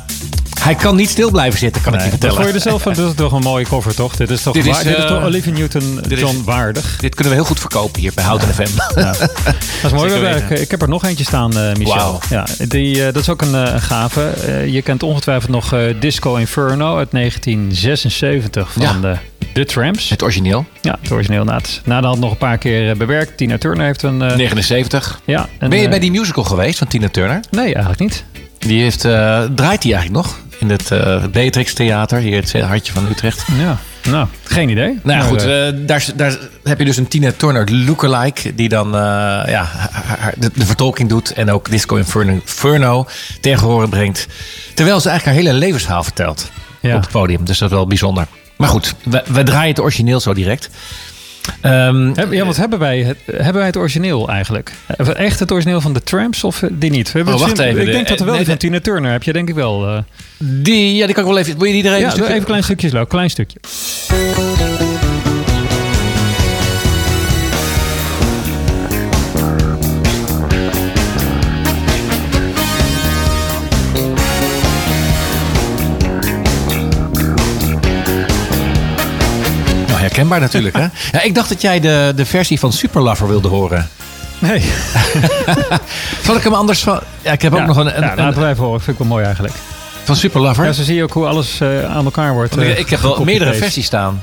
hij 0.66 0.74
kan 0.74 0.96
niet 0.96 1.08
stil 1.10 1.30
blijven 1.30 1.58
zitten, 1.58 1.82
kan 1.82 1.94
ik 1.94 2.00
je 2.02 2.08
vertellen. 2.08 2.34
Vond 2.34 2.48
je 2.48 2.54
er 2.54 2.60
zelf 2.60 2.82
van? 2.86 2.92
Dit 2.92 3.06
is 3.06 3.14
toch 3.14 3.32
een 3.32 3.42
mooie 3.42 3.64
cover, 3.64 3.94
toch? 3.94 4.16
Dit 4.16 4.30
is 4.30 4.42
toch, 4.42 4.54
Dit 4.54 4.66
is, 4.66 4.78
dit 4.78 4.86
is 4.96 5.02
eh, 5.02 5.08
toch 5.08 5.22
Olivia 5.24 5.52
Newton-John 5.52 6.42
waardig? 6.44 6.96
Dit 7.00 7.14
kunnen 7.14 7.32
we 7.32 7.38
heel 7.38 7.48
goed 7.48 7.60
verkopen 7.60 8.00
hier 8.00 8.12
bij 8.14 8.24
Houten 8.24 8.48
FM. 8.54 8.76
Dat 8.94 9.20
is 9.82 9.90
mooi. 9.92 10.08
Zeker 10.08 10.20
We 10.20 10.26
hebben- 10.26 10.32
weten. 10.32 10.50
ik, 10.56 10.58
ik 10.62 10.70
heb 10.70 10.82
er 10.82 10.88
nog 10.88 11.04
eentje 11.04 11.24
staan, 11.24 11.58
eh, 11.58 11.74
Michel. 11.74 12.20
Ja, 12.30 12.46
die, 12.68 12.98
eh, 13.06 13.12
dat 13.12 13.22
is 13.22 13.28
ook 13.28 13.42
een, 13.42 13.80
gave. 13.80 14.32
Je 14.70 14.82
kent 14.82 15.02
ongetwijfeld 15.02 15.50
nog 15.50 15.74
Disco 16.00 16.34
Inferno 16.34 16.96
uit 16.96 17.12
1976 17.12 18.72
van 18.72 18.82
Ja. 18.82 18.92
de, 19.00 19.16
The 19.52 19.64
Tramps. 19.64 20.08
Het 20.08 20.22
origineel. 20.22 20.64
Ja, 20.80 20.98
het 21.00 21.10
origineel. 21.10 21.44
Na, 21.44 21.56
het, 21.56 21.80
na 21.84 22.00
de 22.00 22.06
hand 22.06 22.20
nog 22.20 22.30
een 22.30 22.36
paar 22.36 22.58
keer 22.58 22.96
bewerkt. 22.96 23.36
Tina 23.36 23.58
Turner 23.58 23.86
heeft 23.86 24.02
een... 24.02 24.22
eh, 24.22 24.36
79. 24.36 25.20
ja, 25.24 25.48
een, 25.58 25.68
Ben 25.68 25.78
je 25.80 25.88
bij 25.88 25.98
die 25.98 26.10
musical 26.10 26.44
geweest 26.44 26.78
van 26.78 26.86
Tina 26.86 27.08
Turner? 27.08 27.40
Nee, 27.50 27.64
eigenlijk 27.64 27.98
niet. 28.00 28.24
Die 28.58 28.82
heeft, 28.82 29.00
draait 29.54 29.82
die 29.82 29.94
eigenlijk 29.94 30.26
nog? 30.26 30.38
In 30.58 30.70
het 30.70 30.90
eh 30.90 31.24
Beatrix 31.32 31.72
Theater, 31.72 32.18
hier 32.18 32.36
het 32.36 32.52
hartje 32.60 32.92
van 32.92 33.06
Utrecht. 33.10 33.44
Ja, 33.58 33.78
nou, 34.10 34.26
geen 34.42 34.68
idee. 34.68 34.98
Nou 35.02 35.18
Maar, 35.18 35.22
goed, 35.22 35.42
eh, 35.42 35.68
eh, 35.68 35.74
daar, 35.78 36.06
daar 36.16 36.38
heb 36.64 36.78
je 36.78 36.84
dus 36.84 36.96
een 36.96 37.08
Tina 37.08 37.32
Turner 37.36 37.72
lookalike... 37.74 38.54
die 38.54 38.68
dan 38.68 38.90
ja, 39.46 39.68
de, 40.36 40.50
de 40.54 40.66
vertolking 40.66 41.08
doet... 41.08 41.32
en 41.32 41.50
ook 41.50 41.70
Disco 41.70 41.96
Inferno, 41.96 42.32
Inferno 42.32 43.06
tegen 43.40 43.66
horen 43.66 43.88
brengt. 43.88 44.26
Terwijl 44.74 45.00
ze 45.00 45.08
eigenlijk 45.08 45.38
haar 45.38 45.46
hele 45.46 45.58
levensverhaal 45.64 46.02
vertelt 46.02 46.50
Ja. 46.80 46.94
op 46.94 47.00
het 47.00 47.10
podium. 47.10 47.44
Dus 47.44 47.58
dat 47.58 47.70
is 47.70 47.76
wel 47.76 47.86
bijzonder. 47.86 48.26
Maar 48.56 48.68
goed, 48.68 48.94
we, 49.04 49.22
we 49.26 49.42
draaien 49.42 49.68
het 49.68 49.80
origineel 49.80 50.20
zo 50.20 50.34
direct. 50.34 50.70
Ehm, 51.60 52.32
ja, 52.32 52.44
wat 52.44 52.56
hebben 52.56 52.78
wij, 52.78 52.98
het, 53.02 53.16
hebben 53.32 53.54
wij 53.54 53.66
het 53.66 53.76
origineel 53.76 54.28
eigenlijk? 54.28 54.72
Eh, 54.96 55.18
Echt 55.18 55.40
het 55.40 55.52
origineel 55.52 55.80
van 55.80 55.92
de 55.92 56.02
Tramps 56.02 56.44
of 56.44 56.62
eh, 56.62 56.70
die 56.72 56.90
niet? 56.90 57.12
We 57.12 57.16
hebben 57.18 57.34
Oh, 57.34 57.40
wacht 57.40 57.56
zin- 57.56 57.66
even. 57.66 57.80
Ik 57.80 57.86
De- 57.86 57.92
denk 57.92 58.08
dat 58.08 58.20
er 58.20 58.26
wel 58.26 58.34
nee, 58.34 58.44
van 58.44 58.56
Tina 58.56 58.80
Turner 58.80 59.10
heb 59.12 59.22
je 59.22 59.32
denk 59.32 59.48
ik 59.48 59.54
wel. 59.54 59.86
eh. 59.88 59.98
die, 60.38 60.94
ja, 60.96 61.06
die 61.06 61.14
kan 61.14 61.24
ik 61.24 61.30
wel 61.30 61.38
even... 61.38 61.58
Wil 61.58 61.66
je 61.66 61.72
die 61.72 61.90
er 61.90 61.96
even 61.96 62.08
ja, 62.16 62.22
even 62.24 62.36
een 62.36 62.44
klein 62.44 62.62
stukje 62.64 62.88
slow, 62.88 63.08
klein 63.08 63.30
stukje. 63.30 63.58
Herkenbaar 80.16 80.40
natuurlijk, 80.40 80.76
hè? 80.76 80.86
Ja, 81.18 81.22
ik 81.22 81.34
dacht 81.34 81.48
dat 81.48 81.60
jij 81.60 81.80
de, 81.80 82.12
de 82.16 82.26
versie 82.26 82.58
van 82.58 82.72
Super 82.72 83.02
Lover 83.02 83.28
wilde 83.28 83.48
horen. 83.48 83.88
Nee. 84.38 84.60
Zal 86.24 86.36
ik 86.36 86.42
hem 86.42 86.54
anders 86.54 86.82
van... 86.82 87.00
Ja, 87.22 87.32
ik 87.32 87.42
heb 87.42 87.54
ook 87.54 87.66
nog 87.66 87.76
een, 87.76 87.96
een, 87.96 88.02
ja, 88.02 88.14
laten 88.16 88.40
wij 88.40 88.50
even 88.50 88.64
horen. 88.64 88.80
Vind 88.80 88.98
ik 88.98 88.98
wel 88.98 89.12
mooi 89.12 89.24
eigenlijk. 89.24 89.54
van 90.04 90.16
Super 90.16 90.40
Lover. 90.40 90.64
Ja, 90.64 90.72
zo 90.72 90.82
zie 90.82 90.94
je 90.94 91.02
ook 91.02 91.12
hoe 91.12 91.26
alles 91.26 91.60
eh, 91.60 91.84
aan 91.84 92.04
elkaar 92.04 92.32
wordt. 92.32 92.56
Eh, 92.56 92.70
ik, 92.70 92.78
ik 92.78 92.90
heb 92.90 93.00
wel 93.00 93.24
meerdere 93.24 93.54
versies 93.54 93.86
staan. 93.86 94.22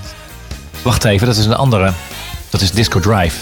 Wacht 0.82 1.04
even, 1.04 1.28
dat 1.28 1.38
is 1.38 1.46
een 1.46 1.56
andere. 1.56 1.91
Dat 2.50 2.62
is 2.62 2.72
Disco 2.72 3.00
Drive. 3.00 3.36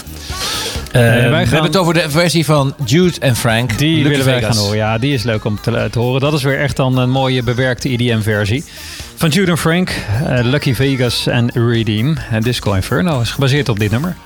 Eh, 0.92 1.00
wij 1.02 1.30
We 1.30 1.36
hebben 1.36 1.62
het 1.62 1.76
over 1.76 1.94
de 1.94 2.10
versie 2.10 2.44
van 2.44 2.74
Jude 2.84 3.20
en 3.20 3.36
Frank. 3.36 3.78
Die 3.78 4.08
willen 4.08 4.24
wij 4.24 4.38
Vegas. 4.38 4.56
gaan 4.56 4.64
horen. 4.64 4.78
Ja, 4.78 4.98
die 4.98 5.14
is 5.14 5.22
leuk 5.22 5.44
om 5.44 5.60
te, 5.60 5.88
te 5.90 5.98
horen. 5.98 6.20
Dat 6.20 6.32
is 6.32 6.42
weer 6.42 6.58
echt 6.60 6.76
dan 6.76 6.98
een 6.98 7.10
mooie 7.10 7.42
bewerkte 7.42 7.88
EDM-versie. 7.88 8.64
Van 9.16 9.28
Jude 9.28 9.50
en 9.50 9.58
Frank, 9.58 9.90
eh, 10.26 10.38
Lucky 10.44 10.74
Vegas 10.74 11.26
en 11.26 11.50
Redeem. 11.54 12.16
En 12.30 12.40
Disco 12.42 12.72
Inferno 12.72 13.20
is 13.20 13.30
gebaseerd 13.30 13.68
op 13.68 13.78
dit 13.78 13.90
nummer. 13.90 14.16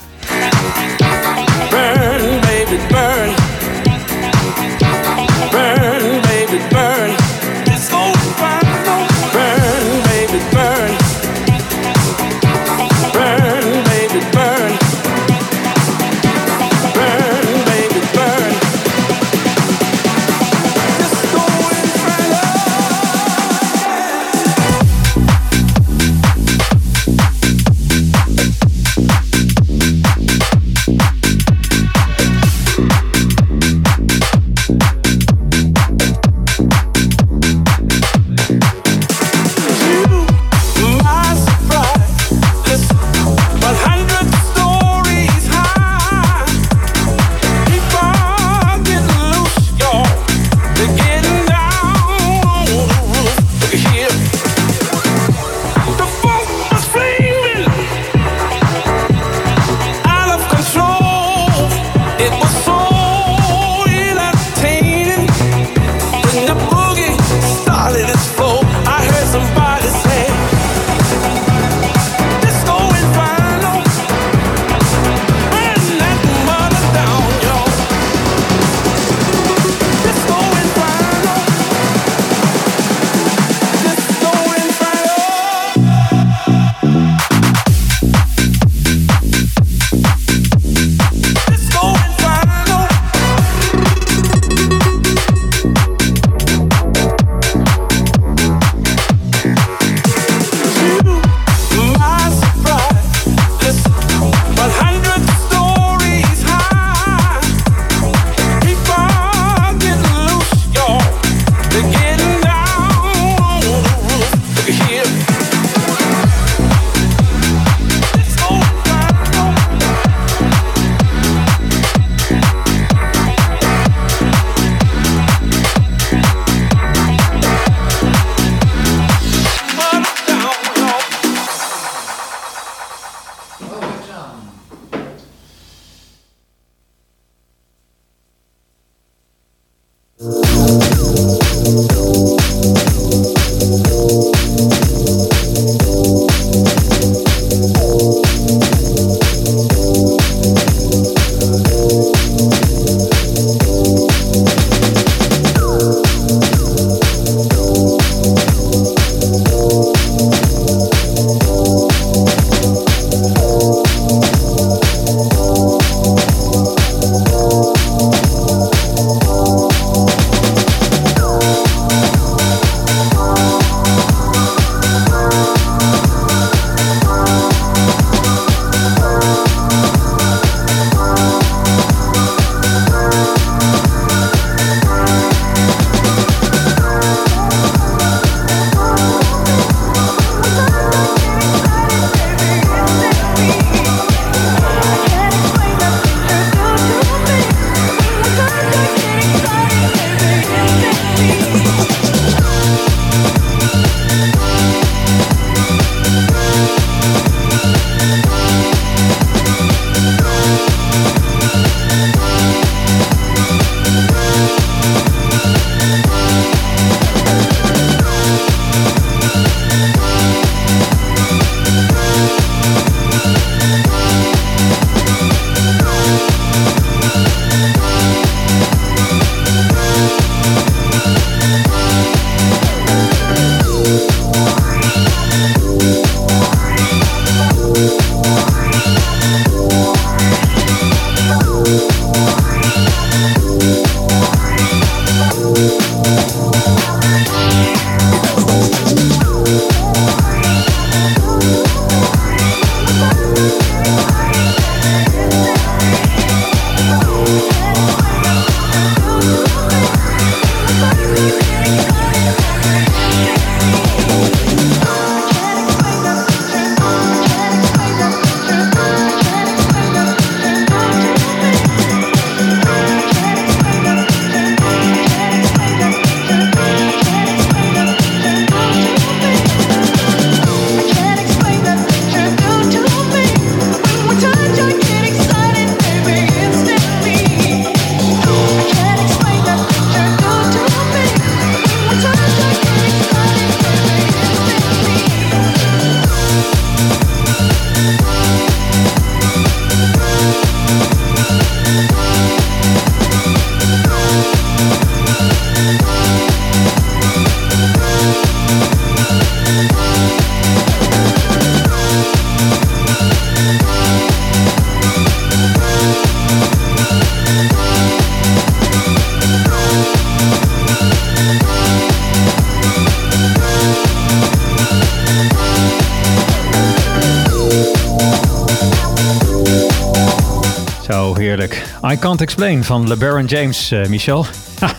I 331.93 331.99
Can't 331.99 332.20
Explain 332.20 332.64
van 332.64 332.89
LeBaron 332.89 333.24
James, 333.24 333.70
eh, 333.70 333.87
Michel. 333.87 334.26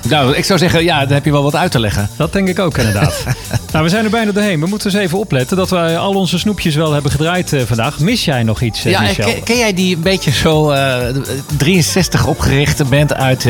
Nou, 0.09 0.35
ik 0.35 0.45
zou 0.45 0.59
zeggen, 0.59 0.83
ja, 0.83 0.99
daar 0.99 1.13
heb 1.13 1.25
je 1.25 1.31
wel 1.31 1.43
wat 1.43 1.55
uit 1.55 1.71
te 1.71 1.79
leggen. 1.79 2.09
Dat 2.15 2.33
denk 2.33 2.47
ik 2.47 2.59
ook 2.59 2.77
inderdaad. 2.77 3.23
nou, 3.71 3.83
we 3.83 3.89
zijn 3.89 4.03
er 4.03 4.09
bijna 4.09 4.31
doorheen. 4.31 4.59
We 4.59 4.65
moeten 4.65 4.91
eens 4.91 4.99
even 4.99 5.17
opletten 5.17 5.57
dat 5.57 5.69
wij 5.69 5.97
al 5.97 6.13
onze 6.13 6.39
snoepjes 6.39 6.75
wel 6.75 6.93
hebben 6.93 7.11
gedraaid 7.11 7.53
eh, 7.53 7.61
vandaag. 7.65 7.99
Mis 7.99 8.25
jij 8.25 8.43
nog 8.43 8.61
iets, 8.61 8.85
eh, 8.85 8.91
Ja, 8.91 9.01
Michel? 9.01 9.25
ken, 9.25 9.43
ken 9.43 9.57
jij 9.57 9.73
die 9.73 9.95
een 9.95 10.01
beetje 10.01 10.31
zo 10.31 10.69
eh, 10.69 10.97
63 11.57 12.25
opgerichte 12.25 12.83
band 12.83 13.13
uit, 13.13 13.45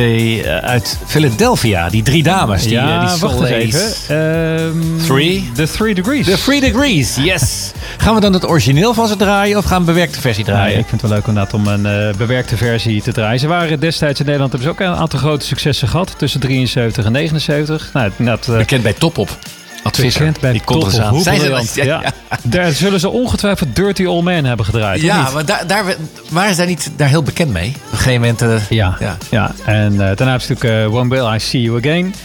uit 0.62 0.98
Philadelphia? 1.06 1.90
Die 1.90 2.04
drie 2.04 2.24
dames. 2.24 2.64
Die, 2.64 2.72
ja, 2.72 3.06
die 3.06 3.20
wacht 3.20 3.42
eens 3.42 3.50
even. 3.50 3.94
Ehm, 4.08 5.06
Three? 5.06 5.52
The 5.54 5.68
Three 5.68 5.94
Degrees. 5.94 6.26
The 6.26 6.42
Three 6.44 6.60
Degrees, 6.60 7.16
yes. 7.16 7.72
Gaan 8.08 8.16
we 8.16 8.22
dan 8.22 8.34
het 8.34 8.48
origineel 8.48 8.94
van 8.94 9.08
ze 9.08 9.16
draaien 9.16 9.58
of 9.58 9.66
gaan 9.66 9.82
we 9.84 9.88
een 9.88 9.94
bewerkte 9.94 10.22
versie 10.22 10.44
draaien? 10.44 10.80
ik 10.80 10.88
vind 10.88 11.02
het 11.02 11.10
wel 11.10 11.20
leuk 11.20 11.28
inderdaad 11.28 11.54
om 11.54 11.68
een 11.68 11.86
eh, 11.86 12.18
bewerkte 12.18 12.58
versie 12.58 13.02
te 13.02 13.12
draaien. 13.12 13.40
Ze 13.40 13.48
waren 13.48 13.80
destijds 13.80 14.20
in 14.20 14.26
Nederland 14.26 14.54
hebben 14.54 14.76
ze 14.76 14.82
ook 14.82 14.88
een 14.90 15.00
aantal 15.00 15.20
grote 15.20 15.46
successen 15.46 15.88
gehad. 15.88 16.14
Tussen 16.18 16.40
73 16.40 17.06
en 17.06 17.12
79. 17.12 17.90
Nou, 17.94 18.12
eh, 18.18 18.58
Bekend 18.58 18.84
bij 18.84 18.94
Topop. 18.94 19.38
Advisser. 19.84 20.20
bekend 20.22 20.42
bij 20.42 20.52
die 20.52 20.62
komt 20.64 20.82
Top 20.82 21.20
Zijn 21.22 21.40
ze 21.40 21.50
dat? 21.50 21.76
Ja. 21.76 22.14
Daar 22.44 22.72
zullen 22.72 23.00
ze 23.00 23.10
ongetwijfeld 23.10 23.76
Dirty 23.76 24.06
Old 24.06 24.24
Man 24.24 24.44
hebben 24.44 24.66
gedraaid. 24.66 25.02
Ja, 25.02 25.30
maar 25.34 25.46
daar, 25.46 25.68
daar 25.68 25.96
waren 26.30 26.52
ze 26.52 26.58
daar 26.58 26.68
niet 26.68 26.92
daar 26.96 27.10
heel 27.10 27.24
bekend 27.24 27.54
mee? 27.54 27.68
Op 27.70 27.92
een 27.92 27.98
gegeven 27.98 28.22
moment... 28.22 28.42
eh, 28.42 28.70
Ja, 28.70 28.96
Ja. 29.00 29.18
ja. 29.30 29.52
en 29.66 29.92
eh, 29.92 30.16
daarna 30.16 30.40
ze 30.40 30.54
natuurlijk 30.54 30.94
One 30.94 31.10
Will 31.10 31.36
I 31.36 31.40
See 31.40 31.62
You 31.62 31.78
Again. 31.78 32.16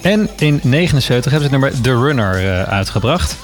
En 0.00 0.28
in 0.36 0.60
79 0.62 1.32
hebben 1.32 1.50
ze 1.50 1.56
het 1.56 1.62
nummer 1.62 1.80
The 1.80 2.06
Runner 2.06 2.64
uitgebracht. 2.66 3.36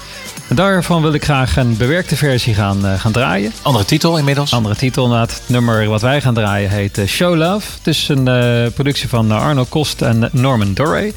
Daarvan 0.55 1.01
wil 1.01 1.13
ik 1.13 1.23
graag 1.23 1.57
een 1.57 1.77
bewerkte 1.77 2.15
versie 2.15 2.53
gaan, 2.53 2.85
eh, 2.85 2.99
gaan 2.99 3.11
draaien. 3.11 3.53
Andere 3.61 3.85
titel 3.85 4.17
inmiddels. 4.17 4.53
Andere 4.53 4.75
titel 4.75 5.03
inderdaad. 5.03 5.31
Het 5.31 5.49
nummer 5.49 5.87
wat 5.87 6.01
wij 6.01 6.21
gaan 6.21 6.33
draaien 6.33 6.69
heet 6.69 6.97
eh, 6.97 7.07
Show 7.07 7.35
Love. 7.35 7.67
Het 7.77 7.87
is 7.87 8.07
een 8.07 8.27
eh, 8.27 8.71
productie 8.73 9.09
van 9.09 9.31
Arno 9.31 9.65
Kost 9.69 10.01
en 10.01 10.29
Norman 10.31 10.73
Dorray. 10.73 11.13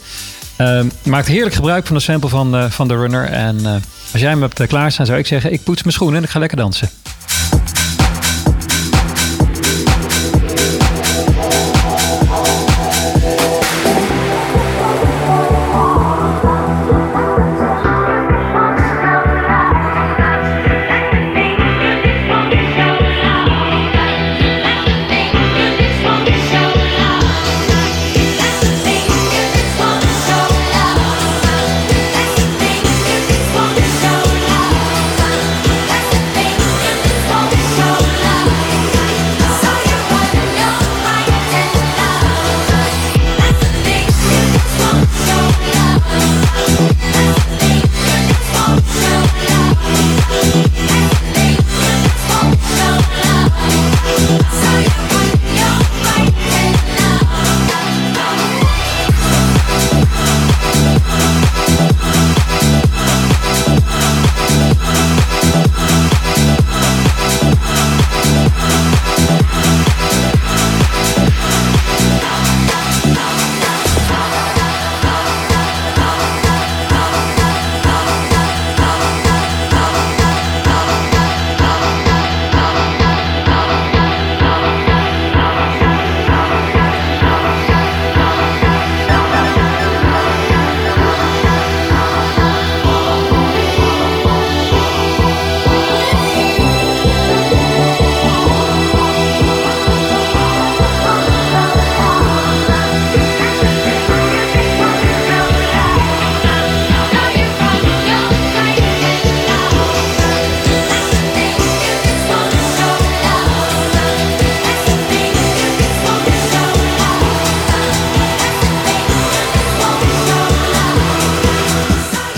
Ehm, 0.57 0.87
maakt 1.03 1.27
heerlijk 1.27 1.55
gebruik 1.55 1.87
van 1.87 1.97
de 1.97 2.03
sample 2.03 2.29
van, 2.29 2.71
van 2.71 2.89
The 2.89 2.97
Runner. 2.97 3.25
En 3.25 3.65
als 4.13 4.21
jij 4.21 4.31
hem 4.31 4.41
hebt 4.43 4.67
klaarstaan 4.67 5.07
zou 5.07 5.19
ik 5.19 5.27
zeggen... 5.27 5.53
ik 5.53 5.63
poets 5.63 5.83
mijn 5.83 5.95
schoenen 5.95 6.17
en 6.19 6.25
ik 6.25 6.31
ga 6.31 6.39
lekker 6.39 6.57
dansen. 6.59 6.91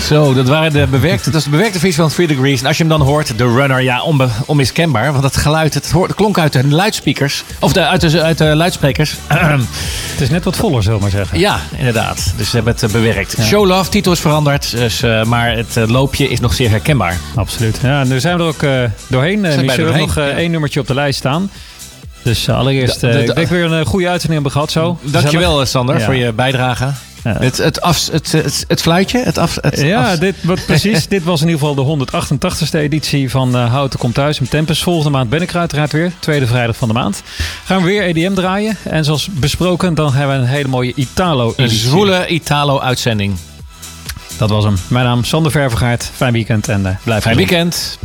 Zo, 0.07 0.33
dat 0.33 0.47
waren 0.47 0.71
de 0.71 0.87
bewerkte, 0.89 1.29
dat 1.29 1.39
is 1.39 1.43
de 1.43 1.49
bewerkte 1.49 1.79
versie 1.79 2.01
van 2.01 2.09
Three 2.09 2.27
Degrees. 2.27 2.61
En 2.61 2.67
als 2.67 2.77
je 2.77 2.83
hem 2.83 2.97
dan 2.97 3.07
hoort, 3.07 3.37
de 3.37 3.43
runner, 3.43 3.81
ja, 3.81 4.01
onbe, 4.03 4.27
onmiskenbaar. 4.45 5.11
Want 5.11 5.23
dat 5.23 5.37
geluid, 5.37 5.73
het, 5.73 5.91
hoort, 5.91 6.07
het 6.07 6.17
klonk 6.17 6.37
uit 6.39 6.53
de 6.53 6.67
luidsprekers. 6.67 7.43
Of 7.59 7.73
de, 7.73 7.85
uit, 7.87 8.01
de, 8.01 8.21
uit 8.21 8.37
de 8.37 8.55
luidsprekers. 8.55 9.15
Het 10.11 10.21
is 10.21 10.29
net 10.29 10.43
wat 10.43 10.55
voller, 10.55 10.83
zullen 10.83 10.97
we 10.97 11.03
maar 11.03 11.11
zeggen. 11.13 11.39
ja, 11.39 11.59
inderdaad. 11.77 12.33
Dus 12.37 12.49
ze 12.49 12.55
hebben 12.55 12.73
het 12.73 12.83
eh, 12.83 12.89
bewerkt. 12.89 13.35
Show 13.41 13.65
Love, 13.65 13.89
titel 13.89 14.11
is 14.11 14.19
veranderd. 14.19 14.71
Dus, 14.71 15.01
eh, 15.01 15.23
maar 15.23 15.55
het 15.55 15.77
eh, 15.77 15.87
loopje 15.87 16.29
is 16.29 16.39
nog 16.39 16.53
zeer 16.53 16.69
herkenbaar. 16.69 17.17
Absoluut. 17.35 17.79
Ja, 17.81 18.01
en 18.01 18.07
nu 18.07 18.19
zijn 18.19 18.37
we 18.37 18.43
er 18.43 18.49
ook 18.49 18.89
doorheen. 19.07 19.41
we 19.41 19.47
hebben 19.47 19.97
nog 19.97 20.17
eh, 20.17 20.27
ja. 20.29 20.31
één 20.35 20.51
nummertje 20.51 20.79
op 20.79 20.87
de 20.87 20.93
lijst 20.93 21.19
staan. 21.19 21.51
Dus 22.23 22.49
allereerst, 22.49 22.99
De- 22.99 23.07
de- 23.07 23.13
de- 23.13 23.23
ik 23.23 23.35
denk 23.35 23.47
weer 23.49 23.71
een 23.71 23.85
goede 23.85 24.05
uitzending 24.09 24.33
hebben 24.33 24.51
gehad 24.51 24.71
zo. 24.71 24.97
Dankjewel, 25.01 25.65
Sander, 25.65 25.97
Ja. 25.97 26.05
voor 26.05 26.15
je 26.15 26.33
bijdrage. 26.33 26.91
Het, 27.39 27.57
het, 27.57 27.81
af, 27.81 28.07
het, 28.11 28.31
het, 28.31 28.65
het 28.67 28.81
fluitje? 28.81 29.19
Het 29.23 29.37
af, 29.37 29.57
het 29.61 29.79
Ja, 29.81 30.11
af- 30.11 30.17
dit, 30.19 30.35
wat, 30.43 30.65
precies. 30.65 31.07
dit 31.07 31.23
was 31.23 31.41
in 31.41 31.47
ieder 31.49 31.67
geval 31.67 31.97
de 31.97 32.05
188ste 32.67 32.79
editie 32.79 33.29
van 33.29 33.55
eh 33.55 33.71
Houten 33.71 33.99
Komt 33.99 34.13
Thuis 34.13 34.39
met 34.39 34.49
Tempest. 34.49 34.83
Volgende 34.83 35.09
maand 35.09 35.29
ben 35.29 35.41
ik 35.41 35.49
er 35.49 35.59
uiteraard 35.59 35.91
weer. 35.91 36.11
Tweede 36.19 36.47
vrijdag 36.47 36.75
van 36.75 36.87
de 36.87 36.93
maand. 36.93 37.21
Gaan 37.65 37.77
we 37.81 37.85
weer 37.85 38.03
EDM 38.03 38.33
draaien. 38.33 38.77
En 38.83 39.03
zoals 39.05 39.27
besproken, 39.31 39.93
dan 39.93 40.13
hebben 40.13 40.35
we 40.37 40.41
een 40.41 40.49
hele 40.49 40.67
mooie 40.67 40.89
een 40.95 41.01
Italo-editie. 41.01 41.79
zwoele 41.79 42.27
Italo-uitzending. 42.27 43.35
Dat 44.37 44.49
was 44.49 44.63
hem. 44.63 44.75
Mijn 44.87 45.05
naam 45.05 45.19
is 45.19 45.27
Sander 45.27 45.51
Ververgaard. 45.51 46.09
Fijn 46.15 46.33
weekend 46.33 46.67
en 46.67 46.85
eh 46.85 46.95
blijf 47.03 47.23
Fijn 47.23 47.35
weekend. 47.37 47.97